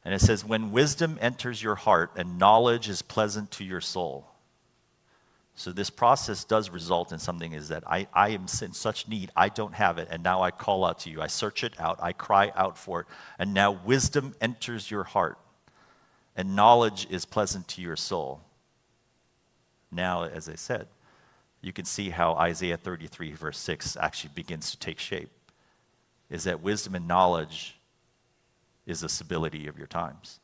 And 0.03 0.13
it 0.13 0.21
says, 0.21 0.43
When 0.43 0.71
wisdom 0.71 1.17
enters 1.21 1.61
your 1.61 1.75
heart 1.75 2.11
and 2.15 2.39
knowledge 2.39 2.89
is 2.89 3.01
pleasant 3.01 3.51
to 3.51 3.63
your 3.63 3.81
soul. 3.81 4.27
So 5.59 5.73
this 5.73 5.89
process 5.89 6.45
does 6.45 6.69
result 6.69 7.11
in 7.11 7.19
something 7.19 7.51
is 7.51 7.67
that 7.67 7.83
I, 7.85 8.07
I 8.13 8.29
am 8.29 8.45
in 8.61 8.71
such 8.71 9.09
need, 9.09 9.29
I 9.35 9.49
don't 9.49 9.73
have 9.73 9.97
it, 9.97 10.07
and 10.09 10.23
now 10.23 10.41
I 10.41 10.51
call 10.51 10.85
out 10.85 10.99
to 10.99 11.09
you. 11.09 11.21
I 11.21 11.27
search 11.27 11.65
it 11.65 11.73
out, 11.77 11.99
I 12.01 12.13
cry 12.13 12.53
out 12.55 12.77
for 12.77 13.01
it, 13.01 13.07
and 13.37 13.53
now 13.53 13.71
wisdom 13.73 14.33
enters 14.39 14.89
your 14.89 15.03
heart, 15.03 15.37
and 16.33 16.55
knowledge 16.55 17.07
is 17.09 17.25
pleasant 17.25 17.67
to 17.67 17.81
your 17.81 17.97
soul. 17.97 18.39
Now, 19.91 20.23
as 20.23 20.47
I 20.47 20.55
said, 20.55 20.87
you 21.59 21.73
can 21.73 21.83
see 21.83 22.09
how 22.09 22.35
Isaiah 22.35 22.77
33, 22.77 23.33
verse 23.33 23.57
6, 23.57 23.97
actually 23.97 24.31
begins 24.33 24.71
to 24.71 24.79
take 24.79 24.97
shape. 24.97 25.29
Is 26.29 26.45
that 26.45 26.61
wisdom 26.61 26.95
and 26.95 27.05
knowledge 27.05 27.77
is 28.85 29.01
the 29.01 29.09
stability 29.09 29.67
of 29.67 29.77
your 29.77 29.87
times. 29.87 30.38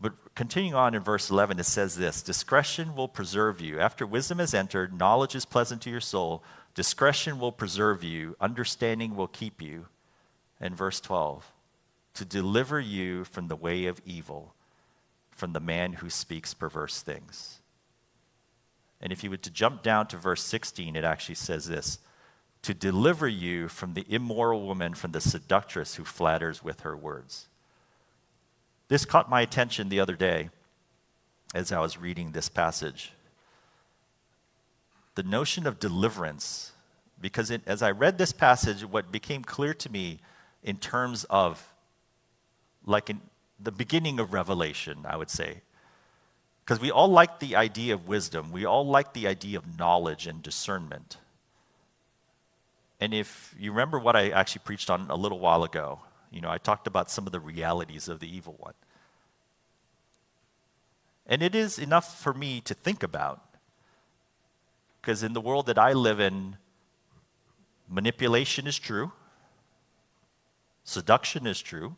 But 0.00 0.34
continuing 0.34 0.74
on 0.74 0.94
in 0.94 1.02
verse 1.02 1.30
11, 1.30 1.58
it 1.58 1.64
says 1.64 1.96
this 1.96 2.22
Discretion 2.22 2.94
will 2.94 3.08
preserve 3.08 3.60
you. 3.60 3.80
After 3.80 4.06
wisdom 4.06 4.38
has 4.38 4.54
entered, 4.54 4.96
knowledge 4.96 5.34
is 5.34 5.44
pleasant 5.44 5.82
to 5.82 5.90
your 5.90 6.00
soul. 6.00 6.42
Discretion 6.74 7.40
will 7.40 7.50
preserve 7.50 8.04
you, 8.04 8.36
understanding 8.40 9.16
will 9.16 9.26
keep 9.26 9.60
you. 9.60 9.86
And 10.60 10.76
verse 10.76 11.00
12, 11.00 11.52
to 12.14 12.24
deliver 12.24 12.80
you 12.80 13.24
from 13.24 13.48
the 13.48 13.56
way 13.56 13.86
of 13.86 14.00
evil, 14.04 14.54
from 15.30 15.52
the 15.52 15.60
man 15.60 15.94
who 15.94 16.10
speaks 16.10 16.54
perverse 16.54 17.00
things. 17.02 17.60
And 19.00 19.12
if 19.12 19.22
you 19.22 19.30
were 19.30 19.36
to 19.36 19.50
jump 19.50 19.82
down 19.82 20.08
to 20.08 20.16
verse 20.16 20.42
16, 20.42 20.96
it 20.96 21.04
actually 21.04 21.36
says 21.36 21.66
this 21.66 21.98
to 22.62 22.74
deliver 22.74 23.28
you 23.28 23.68
from 23.68 23.94
the 23.94 24.04
immoral 24.08 24.66
woman, 24.66 24.94
from 24.94 25.12
the 25.12 25.20
seductress 25.20 25.94
who 25.94 26.04
flatters 26.04 26.62
with 26.62 26.80
her 26.80 26.96
words. 26.96 27.48
This 28.88 29.04
caught 29.04 29.30
my 29.30 29.42
attention 29.42 29.88
the 29.88 30.00
other 30.00 30.16
day 30.16 30.50
as 31.54 31.72
I 31.72 31.80
was 31.80 31.98
reading 31.98 32.32
this 32.32 32.48
passage. 32.48 33.12
The 35.14 35.22
notion 35.22 35.66
of 35.66 35.78
deliverance, 35.78 36.72
because 37.20 37.50
it, 37.50 37.62
as 37.66 37.82
I 37.82 37.90
read 37.90 38.18
this 38.18 38.32
passage, 38.32 38.84
what 38.84 39.12
became 39.12 39.44
clear 39.44 39.74
to 39.74 39.90
me 39.90 40.20
in 40.62 40.76
terms 40.76 41.24
of 41.24 41.72
like 42.86 43.10
in 43.10 43.20
the 43.60 43.72
beginning 43.72 44.18
of 44.18 44.32
Revelation, 44.32 45.04
I 45.04 45.16
would 45.16 45.30
say, 45.30 45.60
because 46.64 46.80
we 46.80 46.90
all 46.90 47.08
like 47.08 47.40
the 47.40 47.56
idea 47.56 47.94
of 47.94 48.08
wisdom, 48.08 48.52
we 48.52 48.64
all 48.64 48.86
like 48.86 49.12
the 49.12 49.26
idea 49.26 49.58
of 49.58 49.78
knowledge 49.78 50.26
and 50.26 50.42
discernment. 50.42 51.18
And 53.00 53.14
if 53.14 53.54
you 53.58 53.70
remember 53.70 53.98
what 53.98 54.16
I 54.16 54.30
actually 54.30 54.62
preached 54.64 54.90
on 54.90 55.06
a 55.08 55.16
little 55.16 55.38
while 55.38 55.64
ago, 55.64 56.00
you 56.30 56.40
know, 56.40 56.50
I 56.50 56.58
talked 56.58 56.86
about 56.86 57.10
some 57.10 57.26
of 57.26 57.32
the 57.32 57.40
realities 57.40 58.08
of 58.08 58.20
the 58.20 58.34
evil 58.34 58.56
one. 58.58 58.74
And 61.26 61.42
it 61.42 61.54
is 61.54 61.78
enough 61.78 62.20
for 62.20 62.32
me 62.32 62.60
to 62.62 62.74
think 62.74 63.02
about. 63.02 63.42
Because 65.00 65.22
in 65.22 65.32
the 65.32 65.40
world 65.40 65.66
that 65.66 65.78
I 65.78 65.92
live 65.92 66.20
in, 66.20 66.56
manipulation 67.88 68.66
is 68.66 68.78
true, 68.78 69.12
seduction 70.84 71.46
is 71.46 71.60
true, 71.60 71.96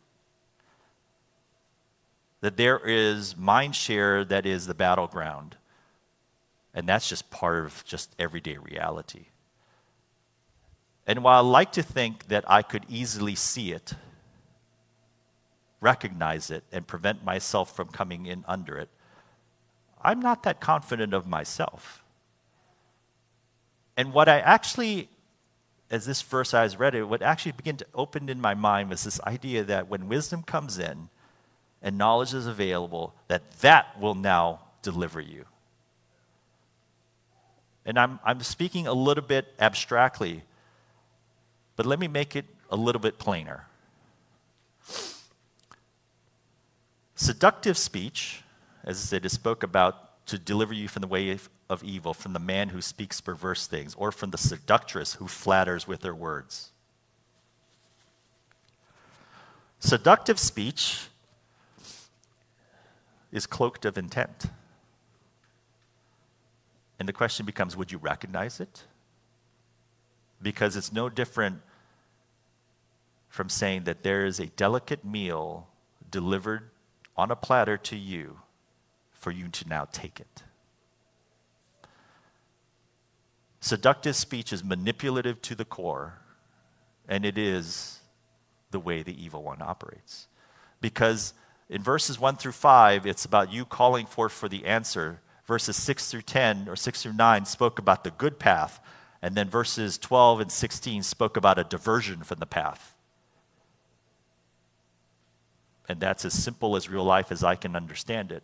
that 2.41 2.57
there 2.57 2.79
is 2.79 3.37
mind 3.37 3.75
share 3.75 4.25
that 4.25 4.45
is 4.45 4.67
the 4.67 4.73
battleground. 4.73 5.55
And 6.73 6.87
that's 6.87 7.07
just 7.07 7.29
part 7.29 7.65
of 7.65 7.83
just 7.85 8.15
everyday 8.17 8.57
reality. 8.57 9.25
And 11.05 11.23
while 11.23 11.45
I 11.45 11.47
like 11.47 11.73
to 11.73 11.83
think 11.83 12.27
that 12.27 12.45
I 12.47 12.61
could 12.61 12.85
easily 12.87 13.35
see 13.35 13.71
it, 13.71 13.93
recognize 15.81 16.51
it, 16.51 16.63
and 16.71 16.87
prevent 16.87 17.25
myself 17.25 17.75
from 17.75 17.89
coming 17.89 18.27
in 18.27 18.45
under 18.47 18.77
it, 18.77 18.89
I'm 20.01 20.19
not 20.19 20.43
that 20.43 20.61
confident 20.61 21.13
of 21.13 21.27
myself. 21.27 22.03
And 23.97 24.13
what 24.13 24.29
I 24.29 24.39
actually, 24.39 25.09
as 25.89 26.05
this 26.05 26.21
verse 26.21 26.53
I 26.53 26.63
was 26.63 26.79
read 26.79 26.95
it, 26.95 27.03
what 27.03 27.21
actually 27.21 27.51
began 27.51 27.77
to 27.77 27.85
open 27.93 28.29
in 28.29 28.39
my 28.39 28.53
mind 28.53 28.89
was 28.89 29.03
this 29.03 29.19
idea 29.21 29.63
that 29.63 29.89
when 29.89 30.07
wisdom 30.07 30.43
comes 30.43 30.79
in 30.79 31.09
and 31.81 31.97
knowledge 31.97 32.33
is 32.33 32.47
available, 32.47 33.13
that 33.27 33.51
that 33.59 33.99
will 33.99 34.15
now 34.15 34.61
deliver 34.81 35.19
you. 35.19 35.45
And 37.85 37.97
I'm, 37.97 38.19
I'm 38.23 38.41
speaking 38.41 38.87
a 38.87 38.93
little 38.93 39.23
bit 39.23 39.53
abstractly, 39.59 40.43
but 41.75 41.85
let 41.85 41.99
me 41.99 42.07
make 42.07 42.35
it 42.35 42.45
a 42.69 42.75
little 42.75 43.01
bit 43.01 43.17
plainer. 43.17 43.65
Seductive 47.21 47.77
speech, 47.77 48.41
as 48.83 48.97
I 48.97 49.05
said, 49.05 49.25
is 49.25 49.33
spoke 49.33 49.61
about 49.61 50.25
to 50.25 50.39
deliver 50.39 50.73
you 50.73 50.87
from 50.87 51.01
the 51.01 51.07
way 51.07 51.29
of, 51.29 51.51
of 51.69 51.83
evil, 51.83 52.15
from 52.15 52.33
the 52.33 52.39
man 52.39 52.69
who 52.69 52.81
speaks 52.81 53.21
perverse 53.21 53.67
things, 53.67 53.93
or 53.93 54.11
from 54.11 54.31
the 54.31 54.39
seductress 54.39 55.13
who 55.13 55.27
flatters 55.27 55.87
with 55.87 56.01
her 56.01 56.15
words. 56.15 56.71
Seductive 59.77 60.39
speech 60.39 61.09
is 63.31 63.45
cloaked 63.45 63.85
of 63.85 63.99
intent. 63.99 64.45
And 66.97 67.07
the 67.07 67.13
question 67.13 67.45
becomes 67.45 67.77
would 67.77 67.91
you 67.91 67.99
recognize 67.99 68.59
it? 68.59 68.85
Because 70.41 70.75
it's 70.75 70.91
no 70.91 71.07
different 71.07 71.61
from 73.29 73.47
saying 73.47 73.83
that 73.83 74.01
there 74.01 74.25
is 74.25 74.39
a 74.39 74.47
delicate 74.47 75.05
meal 75.05 75.67
delivered 76.09 76.70
on 77.21 77.29
a 77.29 77.35
platter 77.35 77.77
to 77.77 77.95
you 77.95 78.39
for 79.11 79.29
you 79.29 79.47
to 79.47 79.69
now 79.69 79.87
take 79.91 80.19
it. 80.19 80.41
Seductive 83.59 84.15
speech 84.15 84.51
is 84.51 84.63
manipulative 84.63 85.39
to 85.43 85.53
the 85.53 85.63
core, 85.63 86.15
and 87.07 87.23
it 87.23 87.37
is 87.37 87.99
the 88.71 88.79
way 88.79 89.03
the 89.03 89.23
evil 89.23 89.43
one 89.43 89.61
operates. 89.61 90.27
Because 90.81 91.35
in 91.69 91.83
verses 91.83 92.19
1 92.19 92.37
through 92.37 92.53
5, 92.53 93.05
it's 93.05 93.23
about 93.23 93.53
you 93.53 93.65
calling 93.65 94.07
forth 94.07 94.31
for 94.31 94.49
the 94.49 94.65
answer. 94.65 95.21
Verses 95.45 95.75
6 95.75 96.09
through 96.09 96.23
10 96.23 96.67
or 96.67 96.75
6 96.75 97.03
through 97.03 97.13
9 97.13 97.45
spoke 97.45 97.77
about 97.77 98.03
the 98.03 98.09
good 98.09 98.39
path. 98.39 98.79
And 99.21 99.35
then 99.35 99.47
verses 99.47 99.99
12 99.99 100.39
and 100.39 100.51
16 100.51 101.03
spoke 101.03 101.37
about 101.37 101.59
a 101.59 101.63
diversion 101.63 102.23
from 102.23 102.39
the 102.39 102.47
path. 102.47 102.90
And 105.91 105.99
that's 105.99 106.23
as 106.23 106.31
simple 106.31 106.77
as 106.77 106.87
real 106.87 107.03
life 107.03 107.33
as 107.33 107.43
I 107.43 107.55
can 107.55 107.75
understand 107.75 108.31
it. 108.31 108.43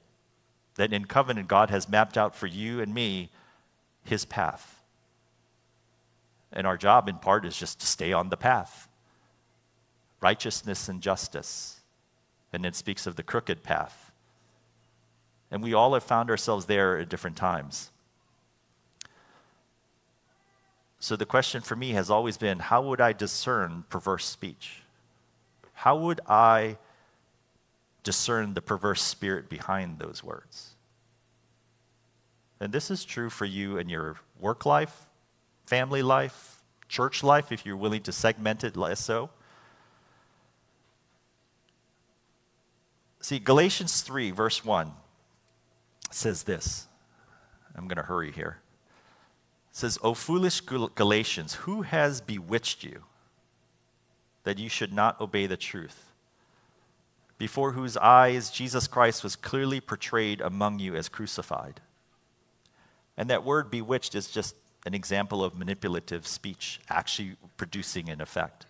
That 0.75 0.91
in 0.91 1.05
covenant, 1.05 1.47
God 1.47 1.69
has 1.69 1.87
mapped 1.87 2.17
out 2.17 2.35
for 2.35 2.45
you 2.45 2.81
and 2.81 2.93
me 2.93 3.29
his 4.03 4.25
path. 4.25 4.83
And 6.51 6.67
our 6.67 6.75
job, 6.75 7.07
in 7.07 7.19
part, 7.19 7.45
is 7.45 7.55
just 7.55 7.79
to 7.79 7.85
stay 7.85 8.11
on 8.11 8.27
the 8.27 8.35
path 8.35 8.89
righteousness 10.19 10.89
and 10.89 11.01
justice. 11.01 11.79
And 12.51 12.65
it 12.65 12.75
speaks 12.75 13.07
of 13.07 13.15
the 13.15 13.23
crooked 13.23 13.63
path. 13.63 14.11
And 15.49 15.63
we 15.63 15.73
all 15.73 15.93
have 15.93 16.03
found 16.03 16.29
ourselves 16.29 16.65
there 16.65 16.97
at 16.97 17.07
different 17.07 17.37
times. 17.37 17.91
So 20.99 21.15
the 21.15 21.25
question 21.25 21.61
for 21.61 21.77
me 21.77 21.91
has 21.91 22.09
always 22.09 22.35
been 22.35 22.59
how 22.59 22.81
would 22.81 22.99
I 22.99 23.13
discern 23.13 23.85
perverse 23.89 24.25
speech? 24.25 24.81
How 25.71 25.95
would 25.95 26.19
I 26.27 26.77
discern 28.07 28.53
the 28.53 28.61
perverse 28.61 29.01
spirit 29.01 29.49
behind 29.49 29.99
those 29.99 30.23
words? 30.23 30.75
And 32.61 32.71
this 32.71 32.89
is 32.89 33.03
true 33.03 33.29
for 33.29 33.43
you 33.43 33.77
in 33.77 33.89
your 33.89 34.15
work 34.39 34.65
life, 34.65 35.07
family 35.65 36.01
life, 36.01 36.63
church 36.87 37.21
life, 37.21 37.51
if 37.51 37.65
you're 37.65 37.75
willing 37.75 38.01
to 38.03 38.13
segment 38.13 38.63
it 38.63 38.77
less 38.77 39.03
so. 39.03 39.29
See, 43.19 43.39
Galatians 43.39 43.99
3, 43.99 44.31
verse 44.31 44.63
1 44.63 44.93
says 46.09 46.43
this. 46.43 46.87
I'm 47.75 47.89
going 47.89 47.97
to 47.97 48.03
hurry 48.03 48.31
here. 48.31 48.59
It 49.71 49.75
says, 49.75 49.99
O 50.01 50.13
foolish 50.13 50.61
Galatians, 50.61 51.55
who 51.55 51.81
has 51.81 52.21
bewitched 52.21 52.85
you 52.85 53.03
that 54.43 54.57
you 54.57 54.69
should 54.69 54.93
not 54.93 55.19
obey 55.19 55.45
the 55.45 55.57
truth? 55.57 56.06
Before 57.37 57.73
whose 57.73 57.97
eyes 57.97 58.49
Jesus 58.49 58.87
Christ 58.87 59.23
was 59.23 59.35
clearly 59.35 59.79
portrayed 59.79 60.41
among 60.41 60.79
you 60.79 60.95
as 60.95 61.07
crucified. 61.09 61.81
And 63.15 63.29
that 63.29 63.43
word 63.43 63.69
bewitched 63.69 64.15
is 64.15 64.29
just 64.29 64.55
an 64.85 64.93
example 64.93 65.43
of 65.43 65.57
manipulative 65.57 66.25
speech 66.25 66.79
actually 66.89 67.35
producing 67.57 68.09
an 68.09 68.21
effect. 68.21 68.65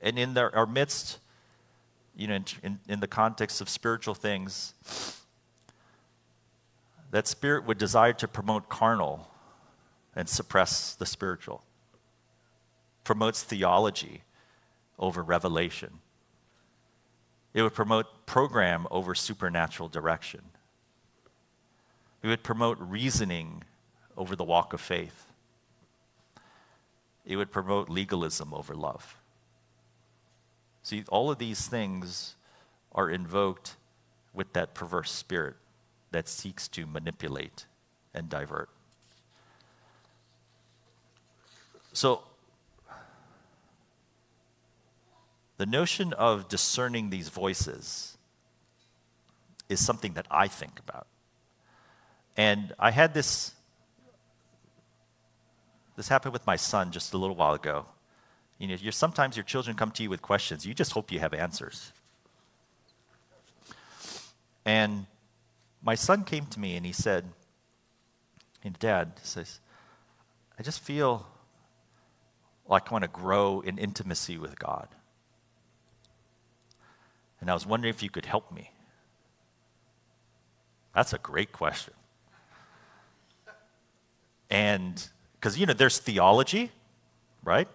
And 0.00 0.18
in 0.18 0.34
the, 0.34 0.54
our 0.54 0.66
midst, 0.66 1.18
you 2.16 2.28
know, 2.28 2.36
in, 2.36 2.44
in, 2.62 2.78
in 2.88 3.00
the 3.00 3.06
context 3.06 3.60
of 3.60 3.68
spiritual 3.68 4.14
things, 4.14 4.74
that 7.10 7.26
spirit 7.26 7.66
would 7.66 7.78
desire 7.78 8.12
to 8.14 8.28
promote 8.28 8.68
carnal 8.68 9.28
and 10.14 10.28
suppress 10.28 10.94
the 10.94 11.06
spiritual, 11.06 11.62
promotes 13.04 13.42
theology 13.42 14.22
over 14.98 15.22
revelation. 15.22 15.98
It 17.52 17.62
would 17.62 17.74
promote 17.74 18.26
program 18.26 18.86
over 18.90 19.14
supernatural 19.14 19.88
direction. 19.88 20.42
It 22.22 22.28
would 22.28 22.42
promote 22.42 22.78
reasoning 22.80 23.64
over 24.16 24.36
the 24.36 24.44
walk 24.44 24.72
of 24.72 24.80
faith. 24.80 25.26
It 27.24 27.36
would 27.36 27.50
promote 27.50 27.88
legalism 27.88 28.54
over 28.54 28.74
love. 28.74 29.16
See, 30.82 31.04
all 31.08 31.30
of 31.30 31.38
these 31.38 31.66
things 31.66 32.36
are 32.92 33.10
invoked 33.10 33.76
with 34.32 34.52
that 34.52 34.74
perverse 34.74 35.10
spirit 35.10 35.56
that 36.10 36.28
seeks 36.28 36.68
to 36.68 36.86
manipulate 36.86 37.66
and 38.14 38.28
divert. 38.28 38.68
So, 41.92 42.22
the 45.60 45.66
notion 45.66 46.14
of 46.14 46.48
discerning 46.48 47.10
these 47.10 47.28
voices 47.28 48.16
is 49.68 49.78
something 49.78 50.14
that 50.14 50.26
I 50.30 50.48
think 50.48 50.78
about. 50.78 51.06
And 52.34 52.72
I 52.78 52.90
had 52.90 53.12
this 53.12 53.52
this 55.96 56.08
happened 56.08 56.32
with 56.32 56.46
my 56.46 56.56
son 56.56 56.92
just 56.92 57.12
a 57.12 57.18
little 57.18 57.36
while 57.36 57.52
ago. 57.52 57.84
You 58.58 58.68
know, 58.68 58.90
sometimes 58.90 59.36
your 59.36 59.44
children 59.44 59.76
come 59.76 59.90
to 59.90 60.02
you 60.02 60.08
with 60.08 60.22
questions. 60.22 60.64
You 60.64 60.72
just 60.72 60.92
hope 60.92 61.12
you 61.12 61.18
have 61.18 61.34
answers. 61.34 61.92
And 64.64 65.04
my 65.82 65.94
son 65.94 66.24
came 66.24 66.46
to 66.46 66.58
me 66.58 66.74
and 66.76 66.86
he 66.86 66.92
said, 66.92 67.26
and 68.64 68.78
Dad 68.78 69.20
says, 69.22 69.60
I 70.58 70.62
just 70.62 70.80
feel 70.80 71.26
like 72.66 72.90
I 72.90 72.92
want 72.92 73.04
to 73.04 73.10
grow 73.10 73.60
in 73.60 73.76
intimacy 73.76 74.38
with 74.38 74.58
God. 74.58 74.88
And 77.40 77.50
I 77.50 77.54
was 77.54 77.66
wondering 77.66 77.92
if 77.94 78.02
you 78.02 78.10
could 78.10 78.26
help 78.26 78.52
me. 78.52 78.70
That's 80.94 81.12
a 81.12 81.18
great 81.18 81.52
question. 81.52 81.94
And 84.50 85.08
because, 85.34 85.56
you 85.58 85.64
know, 85.64 85.72
there's 85.72 85.98
theology, 85.98 86.70
right? 87.44 87.68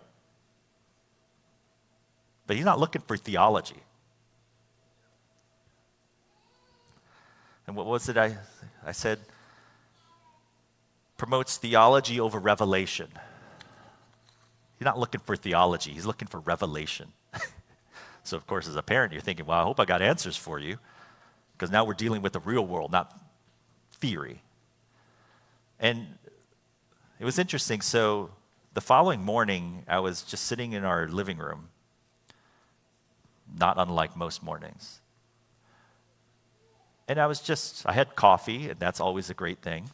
But 2.46 2.58
he's 2.58 2.66
not 2.66 2.80
looking 2.80 3.02
for 3.02 3.18
theology. 3.18 3.82
And 7.66 7.76
what 7.76 7.86
was 7.86 8.08
it 8.10 8.18
I, 8.18 8.38
I 8.86 8.92
said? 8.92 9.20
Promotes 11.18 11.58
theology 11.58 12.20
over 12.20 12.38
revelation. 12.38 13.08
He's 14.78 14.86
not 14.86 15.00
looking 15.00 15.22
for 15.22 15.36
theology, 15.36 15.92
he's 15.92 16.06
looking 16.06 16.28
for 16.28 16.40
revelation. 16.42 17.14
so, 18.26 18.38
of 18.38 18.48
course, 18.48 18.68
as 18.68 18.76
a 18.76 18.82
parent, 18.82 19.14
you're 19.14 19.22
thinking, 19.22 19.46
well, 19.46 19.60
I 19.60 19.64
hope 19.64 19.80
I 19.80 19.86
got 19.86 20.02
answers 20.02 20.36
for 20.36 20.60
you, 20.60 20.78
because 21.54 21.72
now 21.72 21.86
we're 21.86 21.94
dealing 21.94 22.22
with 22.22 22.34
the 22.34 22.40
real 22.40 22.66
world, 22.66 22.92
not 22.92 23.18
theory. 23.94 24.42
And 25.80 26.08
it 27.20 27.26
was 27.26 27.38
interesting. 27.38 27.82
So, 27.82 28.32
the 28.74 28.82
following 28.82 29.24
morning, 29.24 29.84
I 29.88 30.00
was 30.00 30.24
just 30.24 30.46
sitting 30.46 30.74
in 30.74 30.84
our 30.84 31.08
living 31.08 31.38
room, 31.38 31.70
not 33.58 33.76
unlike 33.78 34.18
most 34.18 34.44
mornings. 34.44 35.00
And 37.08 37.20
I 37.20 37.28
was 37.28 37.40
just, 37.40 37.86
I 37.88 37.94
had 37.94 38.16
coffee, 38.16 38.70
and 38.72 38.80
that's 38.80 39.00
always 39.00 39.30
a 39.30 39.36
great 39.36 39.60
thing. 39.60 39.92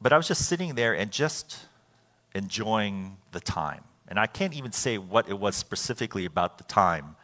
But 0.00 0.12
I 0.12 0.18
was 0.18 0.28
just 0.28 0.46
sitting 0.46 0.74
there 0.74 0.94
and 0.94 1.10
just 1.10 1.66
enjoying 2.34 3.16
the 3.32 3.40
time. 3.40 3.84
And 4.12 4.20
I 4.20 4.26
can't 4.26 4.52
even 4.52 4.72
say 4.72 4.98
what 4.98 5.26
it 5.30 5.38
was 5.38 5.56
specifically 5.56 6.26
about 6.26 6.58
the 6.58 6.64
time 6.64 7.16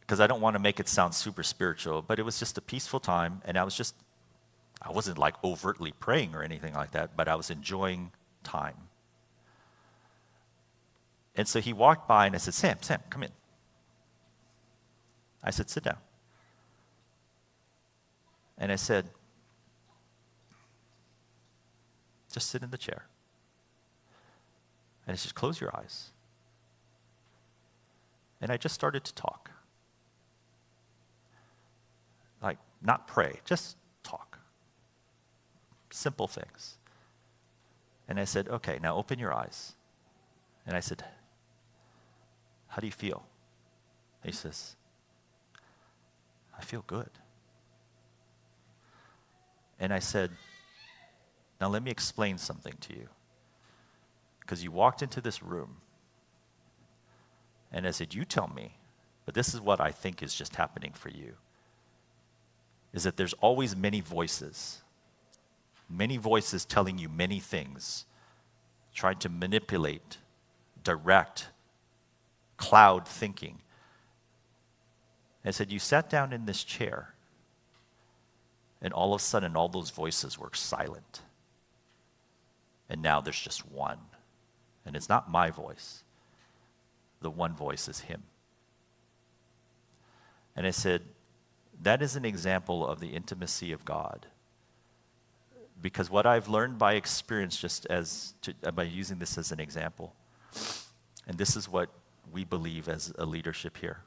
because 0.00 0.18
I 0.18 0.26
don't 0.26 0.40
want 0.40 0.56
to 0.56 0.58
make 0.58 0.80
it 0.80 0.88
sound 0.88 1.14
super 1.14 1.44
spiritual, 1.44 2.02
but 2.02 2.18
it 2.18 2.24
was 2.24 2.36
just 2.36 2.58
a 2.58 2.60
peaceful 2.60 2.98
time. 2.98 3.40
And 3.44 3.56
I 3.56 3.62
was 3.62 3.76
just, 3.76 3.94
I 4.82 4.90
wasn't 4.90 5.18
like 5.18 5.36
overtly 5.44 5.92
praying 5.92 6.34
or 6.34 6.42
anything 6.42 6.74
like 6.74 6.90
that, 6.90 7.16
but 7.16 7.28
I 7.28 7.36
was 7.36 7.48
enjoying 7.48 8.10
time. 8.42 8.74
And 11.36 11.46
so 11.46 11.60
he 11.60 11.72
walked 11.72 12.08
by 12.08 12.26
and 12.26 12.34
I 12.34 12.38
said, 12.38 12.54
Sam, 12.54 12.78
Sam, 12.80 12.98
come 13.08 13.22
in. 13.22 13.30
I 15.44 15.50
said, 15.50 15.70
sit 15.70 15.84
down. 15.84 15.98
And 18.58 18.72
I 18.72 18.76
said, 18.76 19.10
just 22.32 22.50
sit 22.50 22.64
in 22.64 22.70
the 22.70 22.78
chair. 22.78 23.04
And 25.06 25.16
he 25.16 25.22
just 25.22 25.34
close 25.34 25.60
your 25.60 25.74
eyes. 25.76 26.10
And 28.40 28.50
I 28.50 28.56
just 28.56 28.74
started 28.74 29.04
to 29.04 29.14
talk. 29.14 29.50
Like, 32.42 32.58
not 32.82 33.06
pray, 33.06 33.40
just 33.44 33.76
talk. 34.02 34.38
Simple 35.90 36.28
things. 36.28 36.76
And 38.08 38.20
I 38.20 38.24
said, 38.24 38.48
Okay, 38.48 38.78
now 38.82 38.96
open 38.96 39.18
your 39.18 39.32
eyes. 39.32 39.74
And 40.66 40.76
I 40.76 40.80
said, 40.80 41.04
How 42.68 42.80
do 42.80 42.86
you 42.86 42.92
feel? 42.92 43.24
he 44.22 44.32
says, 44.32 44.76
I 46.58 46.62
feel 46.62 46.82
good. 46.86 47.10
And 49.78 49.92
I 49.92 49.98
said, 49.98 50.30
Now 51.60 51.68
let 51.68 51.82
me 51.82 51.90
explain 51.90 52.38
something 52.38 52.74
to 52.80 52.94
you. 52.94 53.08
Because 54.44 54.62
you 54.62 54.70
walked 54.70 55.02
into 55.02 55.20
this 55.20 55.42
room, 55.42 55.76
and 57.72 57.86
I 57.86 57.90
said, 57.90 58.14
You 58.14 58.24
tell 58.24 58.48
me, 58.48 58.76
but 59.24 59.34
this 59.34 59.54
is 59.54 59.60
what 59.60 59.80
I 59.80 59.90
think 59.90 60.22
is 60.22 60.34
just 60.34 60.56
happening 60.56 60.92
for 60.92 61.08
you. 61.08 61.34
Is 62.92 63.04
that 63.04 63.16
there's 63.16 63.34
always 63.34 63.74
many 63.74 64.00
voices, 64.00 64.82
many 65.88 66.16
voices 66.16 66.64
telling 66.64 66.98
you 66.98 67.08
many 67.08 67.40
things, 67.40 68.04
trying 68.94 69.18
to 69.18 69.28
manipulate, 69.28 70.18
direct, 70.82 71.48
cloud 72.56 73.08
thinking. 73.08 73.58
I 75.44 75.50
said, 75.50 75.72
You 75.72 75.78
sat 75.78 76.08
down 76.08 76.32
in 76.32 76.46
this 76.46 76.64
chair 76.64 77.14
and 78.84 78.92
all 78.92 79.14
of 79.14 79.20
a 79.22 79.24
sudden, 79.24 79.56
all 79.56 79.68
those 79.68 79.88
voices 79.88 80.38
were 80.38 80.50
silent. 80.52 81.22
And 82.90 83.00
now 83.00 83.22
there's 83.22 83.40
just 83.40 83.66
one. 83.70 83.98
And 84.86 84.96
it's 84.96 85.08
not 85.08 85.30
my 85.30 85.50
voice, 85.50 86.02
the 87.20 87.30
one 87.30 87.54
voice 87.54 87.88
is 87.88 88.00
Him. 88.00 88.22
And 90.56 90.66
I 90.66 90.70
said, 90.70 91.02
that 91.82 92.02
is 92.02 92.16
an 92.16 92.24
example 92.24 92.86
of 92.86 93.00
the 93.00 93.08
intimacy 93.08 93.72
of 93.72 93.84
God. 93.84 94.26
Because 95.82 96.10
what 96.10 96.24
I've 96.24 96.48
learned 96.48 96.78
by 96.78 96.94
experience, 96.94 97.56
just 97.56 97.86
as 97.86 98.34
to, 98.42 98.54
by 98.72 98.84
using 98.84 99.18
this 99.18 99.36
as 99.36 99.50
an 99.50 99.58
example, 99.58 100.14
and 101.26 101.36
this 101.36 101.56
is 101.56 101.68
what 101.68 101.88
we 102.32 102.44
believe 102.44 102.88
as 102.88 103.12
a 103.18 103.26
leadership 103.26 103.76
here. 103.78 104.00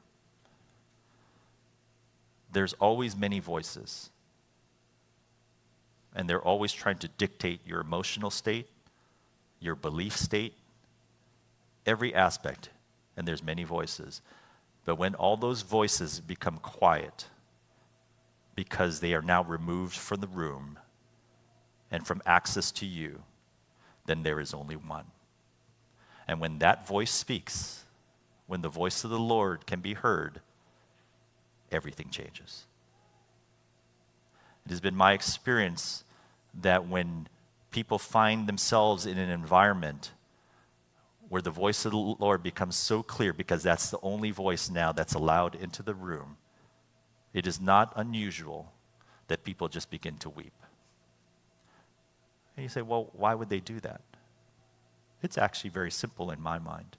There's 2.52 2.72
always 2.74 3.16
many 3.16 3.40
voices 3.40 4.10
and 6.14 6.28
they're 6.28 6.42
always 6.42 6.72
trying 6.72 6.98
to 6.98 7.08
dictate 7.08 7.60
your 7.66 7.80
emotional 7.80 8.30
state, 8.30 8.66
your 9.60 9.74
belief 9.74 10.16
state, 10.16 10.54
every 11.88 12.14
aspect. 12.14 12.70
And 13.16 13.26
there's 13.26 13.42
many 13.42 13.64
voices. 13.64 14.22
But 14.84 14.96
when 14.96 15.16
all 15.16 15.36
those 15.36 15.62
voices 15.62 16.20
become 16.20 16.58
quiet, 16.58 17.26
because 18.54 19.00
they 19.00 19.14
are 19.14 19.22
now 19.22 19.42
removed 19.42 19.96
from 19.96 20.20
the 20.20 20.26
room 20.28 20.78
and 21.90 22.06
from 22.06 22.22
access 22.26 22.70
to 22.72 22.86
you, 22.86 23.22
then 24.06 24.22
there 24.22 24.40
is 24.40 24.54
only 24.54 24.76
one. 24.76 25.04
And 26.26 26.40
when 26.40 26.58
that 26.58 26.86
voice 26.86 27.10
speaks, 27.10 27.84
when 28.46 28.62
the 28.62 28.68
voice 28.68 29.04
of 29.04 29.10
the 29.10 29.18
Lord 29.18 29.66
can 29.66 29.80
be 29.80 29.94
heard, 29.94 30.40
everything 31.70 32.10
changes. 32.10 32.66
It 34.64 34.70
has 34.70 34.80
been 34.80 34.96
my 34.96 35.12
experience 35.12 36.04
that 36.60 36.88
when 36.88 37.28
people 37.70 37.98
find 37.98 38.46
themselves 38.46 39.06
in 39.06 39.18
an 39.18 39.30
environment 39.30 40.12
where 41.28 41.42
the 41.42 41.50
voice 41.50 41.84
of 41.84 41.92
the 41.92 41.98
Lord 41.98 42.42
becomes 42.42 42.76
so 42.76 43.02
clear 43.02 43.32
because 43.32 43.62
that's 43.62 43.90
the 43.90 43.98
only 44.02 44.30
voice 44.30 44.70
now 44.70 44.92
that's 44.92 45.14
allowed 45.14 45.54
into 45.54 45.82
the 45.82 45.94
room, 45.94 46.36
it 47.34 47.46
is 47.46 47.60
not 47.60 47.92
unusual 47.96 48.72
that 49.28 49.44
people 49.44 49.68
just 49.68 49.90
begin 49.90 50.16
to 50.18 50.30
weep. 50.30 50.54
And 52.56 52.64
you 52.64 52.68
say, 52.68 52.82
well, 52.82 53.10
why 53.12 53.34
would 53.34 53.50
they 53.50 53.60
do 53.60 53.78
that? 53.80 54.00
It's 55.22 55.38
actually 55.38 55.70
very 55.70 55.90
simple 55.90 56.30
in 56.30 56.40
my 56.40 56.58
mind. 56.58 56.96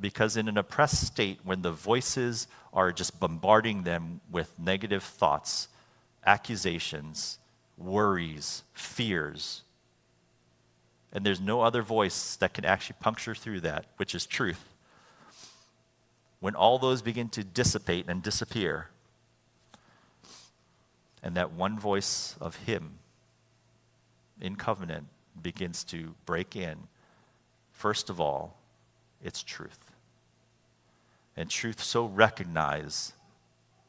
Because 0.00 0.36
in 0.36 0.48
an 0.48 0.56
oppressed 0.56 1.06
state, 1.06 1.40
when 1.44 1.62
the 1.62 1.70
voices 1.70 2.48
are 2.72 2.90
just 2.90 3.20
bombarding 3.20 3.82
them 3.82 4.20
with 4.30 4.58
negative 4.58 5.02
thoughts, 5.02 5.68
accusations, 6.24 7.38
worries, 7.76 8.64
fears, 8.72 9.62
and 11.12 11.26
there's 11.26 11.40
no 11.40 11.60
other 11.60 11.82
voice 11.82 12.36
that 12.36 12.54
can 12.54 12.64
actually 12.64 12.96
puncture 13.00 13.34
through 13.34 13.60
that, 13.60 13.84
which 13.96 14.14
is 14.14 14.24
truth. 14.26 14.68
When 16.40 16.54
all 16.54 16.78
those 16.78 17.02
begin 17.02 17.28
to 17.30 17.44
dissipate 17.44 18.06
and 18.08 18.22
disappear, 18.22 18.88
and 21.22 21.36
that 21.36 21.52
one 21.52 21.78
voice 21.78 22.34
of 22.40 22.56
Him 22.56 22.98
in 24.40 24.56
covenant 24.56 25.06
begins 25.40 25.84
to 25.84 26.14
break 26.26 26.56
in, 26.56 26.76
first 27.70 28.10
of 28.10 28.20
all, 28.20 28.56
it's 29.22 29.42
truth. 29.42 29.78
And 31.36 31.48
truth 31.48 31.82
so 31.82 32.06
recognized 32.06 33.12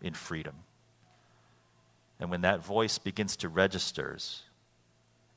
in 0.01 0.13
freedom. 0.13 0.55
And 2.19 2.29
when 2.29 2.41
that 2.41 2.63
voice 2.63 2.99
begins 2.99 3.35
to 3.37 3.49
register, 3.49 4.17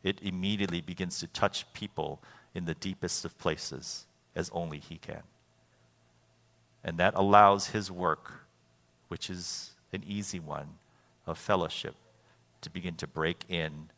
it 0.02 0.20
immediately 0.22 0.80
begins 0.80 1.18
to 1.20 1.26
touch 1.28 1.70
people 1.72 2.22
in 2.54 2.64
the 2.64 2.74
deepest 2.74 3.24
of 3.24 3.38
places 3.38 4.06
as 4.34 4.50
only 4.52 4.78
He 4.78 4.98
can. 4.98 5.22
And 6.84 6.98
that 6.98 7.14
allows 7.14 7.68
His 7.68 7.90
work, 7.90 8.32
which 9.08 9.30
is 9.30 9.72
an 9.92 10.02
easy 10.06 10.40
one, 10.40 10.68
of 11.26 11.38
fellowship, 11.38 11.94
to 12.60 12.70
begin 12.70 12.94
to 12.96 13.06
break 13.06 13.44
in, 13.48 13.90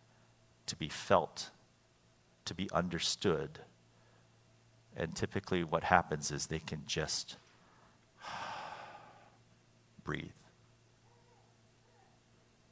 to 0.67 0.77
be 0.77 0.89
felt, 0.89 1.51
to 2.47 2.55
be 2.55 2.69
understood 2.73 3.61
and 4.99 5.15
typically, 5.15 5.63
what 5.63 5.85
happens 5.85 6.33
is 6.33 6.47
they 6.47 6.59
can 6.59 6.83
just 6.87 7.37
breathe. 10.05 10.25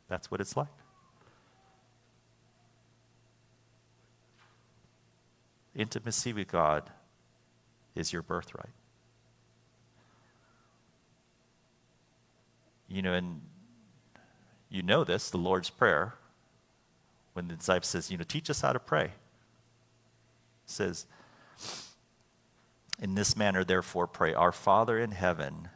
That's 0.08 0.28
what 0.28 0.40
it's 0.40 0.56
like. 0.56 0.66
Intimacy 5.76 6.32
with 6.32 6.48
God 6.48 6.90
is 7.94 8.12
your 8.12 8.22
birthright. 8.22 8.72
You 12.88 13.02
know, 13.02 13.12
and 13.12 13.42
you 14.70 14.82
know 14.82 15.04
this, 15.04 15.28
the 15.28 15.36
Lord's 15.36 15.68
Prayer, 15.68 16.14
when 17.34 17.48
the 17.48 17.54
disciple 17.54 17.86
says, 17.86 18.10
you 18.10 18.16
know, 18.16 18.24
teach 18.26 18.48
us 18.48 18.62
how 18.62 18.72
to 18.72 18.78
pray. 18.78 19.10
says, 20.64 21.06
in 22.98 23.14
this 23.14 23.36
manner, 23.36 23.62
therefore, 23.62 24.06
pray 24.06 24.32
Our 24.32 24.52
Father 24.52 24.98
in 24.98 25.10
heaven, 25.10 25.68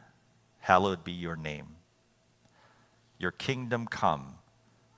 hallowed 0.59 1.03
be 1.03 1.11
your 1.11 1.35
name. 1.35 1.75
Your 3.19 3.31
kingdom 3.31 3.85
come, 3.85 4.35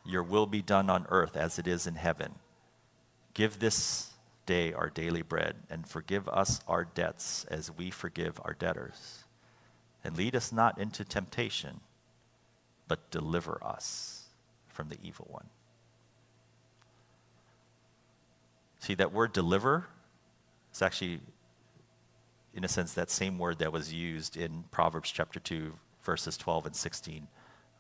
your 0.06 0.24
will 0.24 0.46
be 0.46 0.62
done 0.62 0.90
on 0.90 1.06
earth 1.10 1.36
as 1.36 1.60
it 1.60 1.68
is 1.68 1.86
in 1.86 1.96
heaven. 1.96 2.36
Give 3.34 3.60
this 3.60 4.13
day 4.46 4.74
our 4.74 4.90
daily 4.90 5.22
bread, 5.22 5.56
and 5.70 5.88
forgive 5.88 6.28
us 6.30 6.62
our 6.68 6.86
debts 6.86 7.46
as 7.46 7.72
we 7.72 7.90
forgive 7.90 8.40
our 8.44 8.54
debtors. 8.54 9.24
And 10.04 10.18
lead 10.18 10.36
us 10.36 10.52
not 10.52 10.78
into 10.78 11.06
temptation, 11.06 11.80
but 12.88 13.10
deliver 13.12 13.60
us 13.64 14.26
from 14.68 14.90
the 14.90 14.98
evil 15.02 15.28
one. 15.30 15.48
See, 18.80 18.96
that 18.96 19.14
word 19.14 19.32
deliver 19.32 19.88
is 20.74 20.82
actually 20.82 21.22
in 22.54 22.64
a 22.64 22.68
sense, 22.68 22.94
that 22.94 23.10
same 23.10 23.40
word 23.40 23.60
that 23.60 23.74
was 23.74 23.92
used 23.92 24.38
in 24.38 24.64
Proverbs 24.70 25.12
chapter 25.12 25.40
2, 25.40 25.74
verses 26.04 26.38
12 26.38 26.68
and 26.68 26.76
16, 26.76 27.28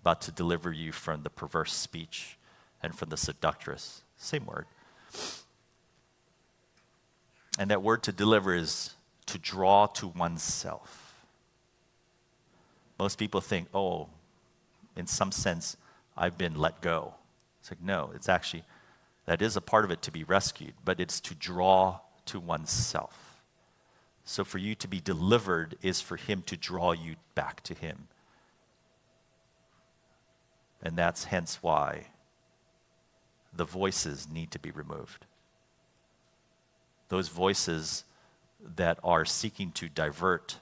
about 0.01 0.21
to 0.21 0.31
deliver 0.31 0.71
you 0.71 0.91
from 0.91 1.21
the 1.21 1.29
perverse 1.29 1.73
speech 1.73 2.37
and 2.81 2.95
from 2.95 3.09
the 3.09 3.17
seductress. 3.17 4.03
Same 4.17 4.45
word. 4.45 4.65
And 7.59 7.69
that 7.69 7.83
word 7.83 8.03
to 8.03 8.11
deliver 8.11 8.55
is 8.55 8.95
to 9.27 9.37
draw 9.37 9.87
to 9.87 10.07
oneself. 10.07 11.25
Most 12.97 13.17
people 13.17 13.41
think, 13.41 13.67
oh, 13.73 14.09
in 14.95 15.07
some 15.07 15.31
sense, 15.31 15.77
I've 16.15 16.37
been 16.37 16.55
let 16.55 16.81
go. 16.81 17.13
It's 17.59 17.71
like, 17.71 17.81
no, 17.81 18.11
it's 18.15 18.29
actually, 18.29 18.63
that 19.25 19.41
is 19.41 19.55
a 19.55 19.61
part 19.61 19.85
of 19.85 19.91
it 19.91 20.01
to 20.03 20.11
be 20.11 20.23
rescued, 20.23 20.73
but 20.83 20.99
it's 20.99 21.19
to 21.21 21.35
draw 21.35 21.99
to 22.25 22.39
oneself. 22.39 23.41
So 24.25 24.43
for 24.43 24.57
you 24.57 24.75
to 24.75 24.87
be 24.87 24.99
delivered 24.99 25.75
is 25.81 26.01
for 26.01 26.15
Him 26.15 26.43
to 26.43 26.57
draw 26.57 26.91
you 26.91 27.15
back 27.35 27.61
to 27.63 27.73
Him. 27.73 28.07
And 30.81 30.97
that's 30.97 31.25
hence 31.25 31.59
why 31.61 32.07
the 33.53 33.65
voices 33.65 34.27
need 34.29 34.51
to 34.51 34.59
be 34.59 34.71
removed. 34.71 35.25
Those 37.13 37.27
voices 37.27 38.05
that 38.75 38.97
are 39.03 39.23
seeking 39.23 39.71
to 39.73 39.87
divert 39.87 40.57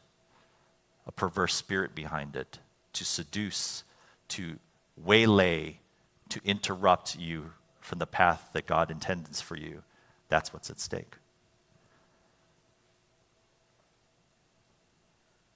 a 1.08 1.12
perverse 1.14 1.56
spirit 1.56 1.95
behind 1.95 2.36
it 2.36 2.60
to 2.91 3.06
seduce, 3.06 3.86
to 4.28 4.60
waylay, 4.97 5.80
to 6.28 6.41
interrupt 6.43 7.18
you 7.18 7.54
from 7.80 7.99
the 7.99 8.06
path 8.06 8.49
that 8.52 8.66
God 8.66 8.91
intends 8.91 9.39
for 9.39 9.56
you. 9.56 9.84
That's 10.28 10.52
what's 10.52 10.70
at 10.70 10.82
stake. 10.82 11.16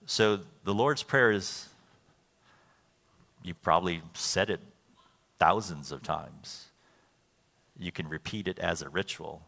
So 0.05 0.39
the 0.63 0.73
Lord's 0.73 1.03
Prayer 1.03 1.29
is, 1.29 1.67
you've 3.43 3.61
probably 3.61 4.01
said 4.13 4.49
it 4.49 4.61
thousands 5.39 5.91
of 5.91 6.03
times. 6.03 6.67
You 7.77 7.91
can 7.91 8.07
repeat 8.07 8.47
it 8.47 8.59
as 8.59 8.81
a 8.81 8.87
ritual, 8.87 9.41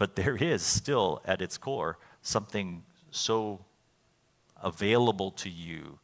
but 0.00 0.16
there 0.16 0.34
is 0.34 0.62
still 0.62 1.20
at 1.26 1.42
its 1.42 1.58
core 1.58 1.98
something 2.22 2.82
so 3.10 3.60
available 4.62 5.30
to 5.30 5.50
you 5.50 5.98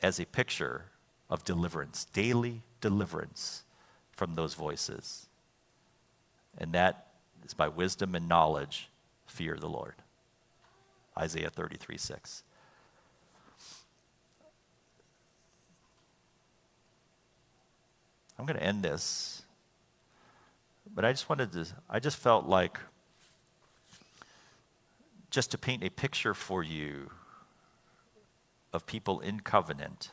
as 0.00 0.18
a 0.18 0.24
picture 0.24 0.86
of 1.28 1.44
deliverance, 1.44 2.06
daily 2.14 2.62
deliverance 2.80 3.64
from 4.12 4.36
those 4.36 4.54
voices. 4.54 5.26
And 6.56 6.72
that 6.72 7.08
is 7.44 7.52
by 7.52 7.68
wisdom 7.68 8.14
and 8.14 8.26
knowledge, 8.26 8.88
fear 9.26 9.58
the 9.60 9.68
Lord. 9.68 9.96
Isaiah 11.18 11.50
33 11.50 11.98
6. 11.98 12.42
I'm 18.38 18.46
going 18.46 18.58
to 18.58 18.64
end 18.64 18.82
this, 18.82 19.42
but 20.94 21.04
I 21.04 21.12
just 21.12 21.28
wanted 21.28 21.52
to, 21.52 21.66
I 21.90 21.98
just 21.98 22.16
felt 22.16 22.46
like 22.46 22.78
just 25.30 25.50
to 25.52 25.58
paint 25.58 25.84
a 25.84 25.90
picture 25.90 26.34
for 26.34 26.62
you 26.62 27.10
of 28.72 28.86
people 28.86 29.20
in 29.20 29.40
covenant, 29.40 30.12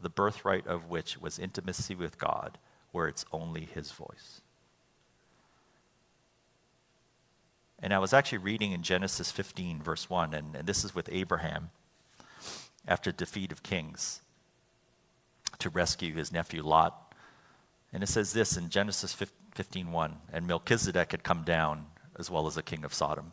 the 0.00 0.10
birthright 0.10 0.66
of 0.66 0.88
which 0.88 1.18
was 1.18 1.38
intimacy 1.38 1.94
with 1.94 2.18
God, 2.18 2.58
where 2.92 3.08
it's 3.08 3.24
only 3.32 3.64
His 3.64 3.92
voice. 3.92 4.40
And 7.82 7.94
I 7.94 7.98
was 7.98 8.12
actually 8.12 8.38
reading 8.38 8.72
in 8.72 8.82
Genesis 8.82 9.30
15, 9.30 9.82
verse 9.82 10.10
1, 10.10 10.34
and, 10.34 10.54
and 10.54 10.66
this 10.66 10.84
is 10.84 10.94
with 10.94 11.08
Abraham 11.10 11.70
after 12.86 13.12
defeat 13.12 13.52
of 13.52 13.62
kings 13.62 14.20
to 15.58 15.70
rescue 15.70 16.14
his 16.14 16.32
nephew 16.32 16.62
Lot. 16.62 17.14
And 17.92 18.02
it 18.02 18.08
says 18.08 18.32
this 18.32 18.56
in 18.56 18.68
Genesis 18.68 19.14
15:1, 19.14 20.16
and 20.32 20.46
Melchizedek 20.46 21.10
had 21.12 21.22
come 21.22 21.42
down 21.42 21.86
as 22.18 22.30
well 22.30 22.46
as 22.46 22.54
the 22.54 22.62
king 22.62 22.84
of 22.84 22.94
Sodom. 22.94 23.32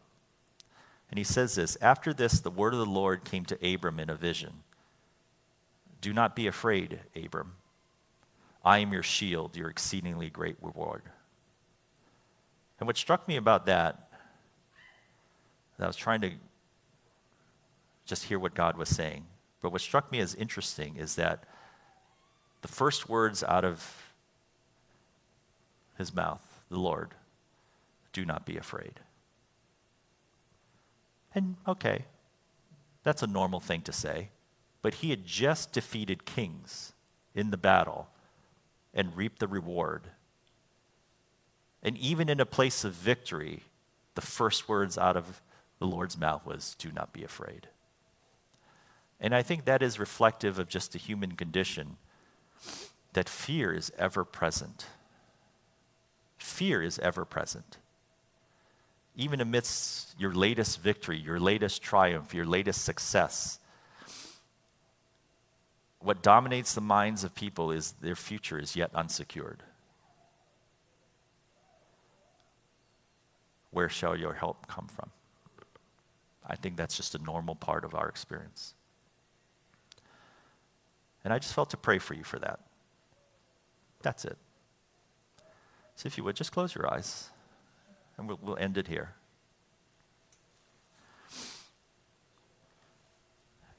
And 1.10 1.18
he 1.18 1.24
says 1.24 1.55
this, 1.55 1.78
after 1.82 2.14
this 2.14 2.39
the 2.39 2.51
word 2.51 2.74
of 2.74 2.80
the 2.80 2.86
Lord 2.86 3.24
came 3.24 3.45
to 3.45 3.74
Abram 3.74 3.99
in 3.99 4.10
a 4.10 4.16
vision. 4.16 4.64
Do 6.01 6.14
not 6.14 6.36
be 6.36 6.47
afraid, 6.47 6.99
Abram. 7.16 7.53
I 8.64 8.80
am 8.80 8.91
your 8.91 9.03
shield, 9.03 9.55
your 9.55 9.70
exceedingly 9.70 10.30
great 10.30 10.58
reward. 10.62 11.03
And 12.80 12.88
what 12.88 12.97
struck 12.97 13.28
me 13.28 13.38
about 13.38 13.66
that, 13.66 14.10
that 15.78 15.86
I 15.86 15.88
was 15.88 15.95
trying 15.95 16.22
to 16.22 16.32
just 18.05 18.26
hear 18.26 18.39
what 18.39 18.53
God 18.53 18.78
was 18.78 18.89
saying, 18.89 19.26
but 19.62 19.72
what 19.72 19.82
struck 19.82 20.12
me 20.12 20.20
as 20.20 20.36
interesting 20.36 20.97
is 20.97 21.16
that 21.16 21.43
the 22.62 22.68
first 22.68 23.10
words 23.10 23.43
out 23.43 23.66
of 23.66 24.14
his 25.97 26.14
mouth, 26.14 26.41
the 26.70 26.80
Lord, 26.80 27.16
do 28.14 28.26
not 28.26 28.45
be 28.45 28.58
afraid. 28.58 28.99
And 31.38 31.56
okay, 31.68 32.06
that's 33.04 33.22
a 33.22 33.28
normal 33.28 33.60
thing 33.60 33.84
to 33.84 33.94
say, 33.94 34.30
but 34.82 34.96
he 34.96 35.12
had 35.12 35.24
just 35.24 35.72
defeated 35.72 36.26
kings 36.26 36.94
in 37.36 37.52
the 37.52 37.58
battle 37.58 38.08
and 38.92 39.16
reaped 39.16 39.38
the 39.38 39.48
reward. 39.48 40.08
And 41.84 41.96
even 41.96 42.28
in 42.28 42.40
a 42.40 42.46
place 42.48 42.84
of 42.84 42.94
victory, 42.94 43.62
the 44.16 44.22
first 44.22 44.68
words 44.68 44.98
out 44.98 45.16
of 45.16 45.44
the 45.78 45.86
Lord's 45.86 46.18
mouth 46.18 46.44
was, 46.44 46.76
Do 46.80 46.92
not 46.92 47.14
be 47.14 47.24
afraid. 47.24 47.68
And 49.20 49.36
I 49.36 49.44
think 49.44 49.66
that 49.66 49.84
is 49.84 50.00
reflective 50.00 50.58
of 50.58 50.68
just 50.68 50.94
the 50.94 50.98
human 50.98 51.34
condition 51.34 51.98
that 53.14 53.30
fear 53.30 53.76
is 53.76 53.92
ever 54.00 54.26
present. 54.26 54.88
Fear 56.40 56.82
is 56.82 56.98
ever 56.98 57.26
present. 57.26 57.78
Even 59.18 59.41
amidst 59.41 60.18
your 60.20 60.34
latest 60.34 60.80
victory, 60.80 61.18
your 61.18 61.39
latest 61.39 61.82
triumph, 61.82 62.34
your 62.34 62.45
latest 62.45 62.86
success, 62.86 63.59
what 65.99 66.22
dominates 66.22 66.76
the 66.76 66.82
minds 66.82 67.24
of 67.24 67.34
people 67.34 67.72
is 67.72 67.93
their 67.99 68.15
future 68.15 68.59
is 68.59 68.76
yet 68.76 68.91
unsecured. 68.93 69.63
Where 73.72 73.89
shall 73.89 74.15
your 74.15 74.34
help 74.34 74.68
come 74.68 74.88
from? 74.88 75.09
I 76.45 76.55
think 76.55 76.78
that's 76.78 76.95
just 76.95 77.15
a 77.15 77.20
normal 77.20 77.55
part 77.55 77.84
of 77.84 77.95
our 77.95 78.07
experience. 78.07 78.74
And 81.24 81.34
I 81.34 81.39
just 81.39 81.53
felt 81.53 81.72
to 81.72 81.78
pray 81.78 81.97
for 81.97 82.13
you 82.13 82.24
for 82.24 82.39
that. 82.39 82.59
That's 84.01 84.24
it. 84.24 84.38
So 85.95 86.05
if 86.07 86.18
you 86.18 86.24
would, 86.24 86.36
just 86.36 86.51
close 86.51 86.74
your 86.74 86.91
eyes, 86.93 87.30
and 88.18 88.28
we'll, 88.28 88.39
we'll 88.41 88.57
end 88.57 88.78
it 88.78 88.88
here. 88.88 89.13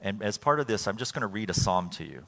And 0.00 0.22
as 0.22 0.38
part 0.38 0.60
of 0.60 0.66
this, 0.66 0.86
I'm 0.86 0.96
just 0.96 1.12
going 1.12 1.22
to 1.22 1.26
read 1.26 1.50
a 1.50 1.54
psalm 1.54 1.90
to 1.90 2.04
you. 2.04 2.24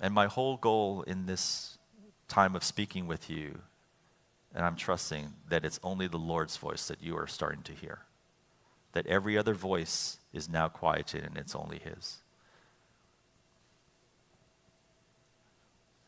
And 0.00 0.14
my 0.14 0.26
whole 0.26 0.56
goal 0.56 1.02
in 1.02 1.26
this 1.26 1.78
time 2.28 2.54
of 2.54 2.62
speaking 2.62 3.06
with 3.06 3.30
you, 3.30 3.60
and 4.54 4.64
I'm 4.64 4.76
trusting 4.76 5.32
that 5.48 5.64
it's 5.64 5.80
only 5.82 6.08
the 6.08 6.18
Lord's 6.18 6.56
voice 6.56 6.88
that 6.88 7.02
you 7.02 7.16
are 7.16 7.26
starting 7.26 7.62
to 7.62 7.72
hear, 7.72 8.00
that 8.92 9.06
every 9.06 9.38
other 9.38 9.54
voice 9.54 10.18
is 10.32 10.48
now 10.48 10.68
quieted 10.68 11.24
and 11.24 11.36
it's 11.36 11.54
only 11.54 11.78
His. 11.78 12.18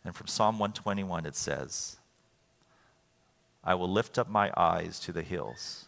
And 0.04 0.14
from 0.14 0.26
Psalm 0.26 0.58
121, 0.58 1.26
it 1.26 1.36
says, 1.36 1.96
I 3.64 3.74
will 3.74 3.90
lift 3.90 4.18
up 4.18 4.28
my 4.28 4.52
eyes 4.56 4.98
to 5.00 5.12
the 5.12 5.22
hills, 5.22 5.86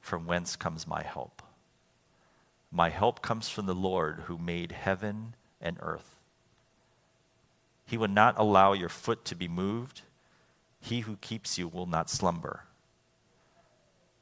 from 0.00 0.26
whence 0.26 0.56
comes 0.56 0.86
my 0.86 1.02
help. 1.02 1.42
My 2.70 2.88
help 2.88 3.20
comes 3.20 3.48
from 3.48 3.66
the 3.66 3.74
Lord 3.74 4.24
who 4.26 4.38
made 4.38 4.72
heaven 4.72 5.34
and 5.60 5.76
earth. 5.80 6.16
He 7.84 7.96
will 7.96 8.08
not 8.08 8.38
allow 8.38 8.72
your 8.72 8.88
foot 8.88 9.24
to 9.24 9.34
be 9.34 9.48
moved. 9.48 10.02
He 10.80 11.00
who 11.00 11.16
keeps 11.16 11.58
you 11.58 11.66
will 11.66 11.86
not 11.86 12.08
slumber. 12.08 12.64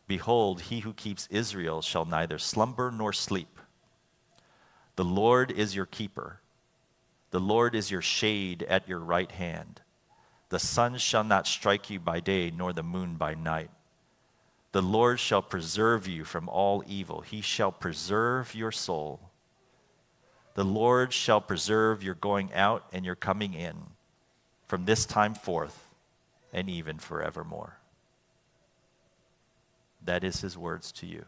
Behold, 0.07 0.63
he 0.63 0.81
who 0.81 0.95
keeps 0.95 1.29
Israel 1.31 1.83
shall 1.83 2.07
neither 2.07 2.39
slumber 2.39 2.91
nor 2.91 3.13
sleep. 3.13 3.61
The 4.97 5.05
Lord 5.05 5.51
is 5.51 5.77
your 5.77 5.85
keeper. 5.85 6.41
The 7.31 7.41
Lord 7.41 7.75
is 7.75 7.91
your 7.91 8.01
shade 8.01 8.63
at 8.63 8.89
your 8.89 9.01
right 9.01 9.31
hand. 9.31 9.83
The 10.51 10.59
sun 10.59 10.97
shall 10.99 11.25
not 11.25 11.47
strike 11.47 11.91
you 11.91 12.01
by 12.01 12.21
day, 12.21 12.51
nor 12.51 12.73
the 12.73 12.83
moon 12.83 13.17
by 13.17 13.35
night. 13.35 13.71
The 14.73 14.83
Lord 14.83 15.21
shall 15.21 15.43
preserve 15.43 16.07
you 16.07 16.25
from 16.25 16.49
all 16.49 16.83
evil. 16.87 17.21
He 17.21 17.41
shall 17.41 17.73
preserve 17.73 18.55
your 18.55 18.73
soul. 18.73 19.21
The 20.55 20.65
Lord 20.65 21.13
shall 21.13 21.41
preserve 21.41 22.03
your 22.03 22.15
going 22.15 22.53
out 22.53 22.85
and 22.93 23.05
your 23.05 23.15
coming 23.15 23.55
in 23.55 23.77
from 24.67 24.85
this 24.85 25.07
time 25.07 25.35
forth 25.35 25.89
and 26.53 26.69
even 26.69 26.99
forevermore. 26.99 27.79
That 30.05 30.25
is 30.25 30.41
his 30.41 30.57
words 30.57 30.93
to 30.93 31.07
you. 31.07 31.25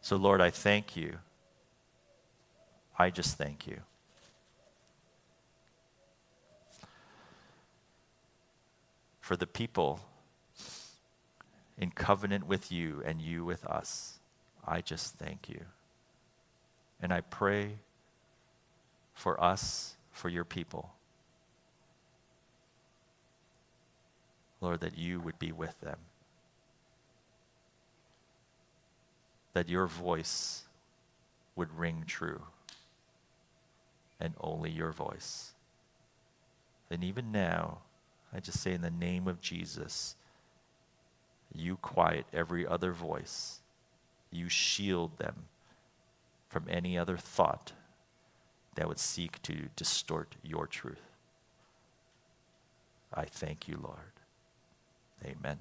So, 0.00 0.16
Lord, 0.16 0.40
I 0.40 0.50
thank 0.50 0.96
you. 0.96 1.18
I 2.98 3.10
just 3.10 3.36
thank 3.36 3.66
you. 3.66 3.80
For 9.26 9.36
the 9.36 9.46
people 9.46 9.98
in 11.76 11.90
covenant 11.90 12.46
with 12.46 12.70
you 12.70 13.02
and 13.04 13.20
you 13.20 13.44
with 13.44 13.66
us. 13.66 14.20
I 14.64 14.80
just 14.80 15.16
thank 15.16 15.48
you. 15.48 15.62
And 17.02 17.12
I 17.12 17.22
pray 17.22 17.70
for 19.14 19.42
us, 19.42 19.96
for 20.12 20.28
your 20.28 20.44
people. 20.44 20.92
Lord, 24.60 24.78
that 24.78 24.96
you 24.96 25.18
would 25.18 25.40
be 25.40 25.50
with 25.50 25.74
them. 25.80 25.98
That 29.54 29.68
your 29.68 29.88
voice 29.88 30.62
would 31.56 31.76
ring 31.76 32.04
true. 32.06 32.42
And 34.20 34.34
only 34.40 34.70
your 34.70 34.92
voice. 34.92 35.52
And 36.92 37.02
even 37.02 37.32
now, 37.32 37.78
I 38.36 38.40
just 38.40 38.60
say, 38.60 38.72
in 38.72 38.82
the 38.82 38.90
name 38.90 39.26
of 39.26 39.40
Jesus, 39.40 40.14
you 41.54 41.76
quiet 41.76 42.26
every 42.34 42.66
other 42.66 42.92
voice. 42.92 43.60
You 44.30 44.50
shield 44.50 45.18
them 45.18 45.44
from 46.48 46.66
any 46.68 46.98
other 46.98 47.16
thought 47.16 47.72
that 48.74 48.88
would 48.88 48.98
seek 48.98 49.40
to 49.42 49.70
distort 49.74 50.36
your 50.42 50.66
truth. 50.66 51.00
I 53.14 53.24
thank 53.24 53.68
you, 53.68 53.78
Lord. 53.82 54.12
Amen. 55.24 55.58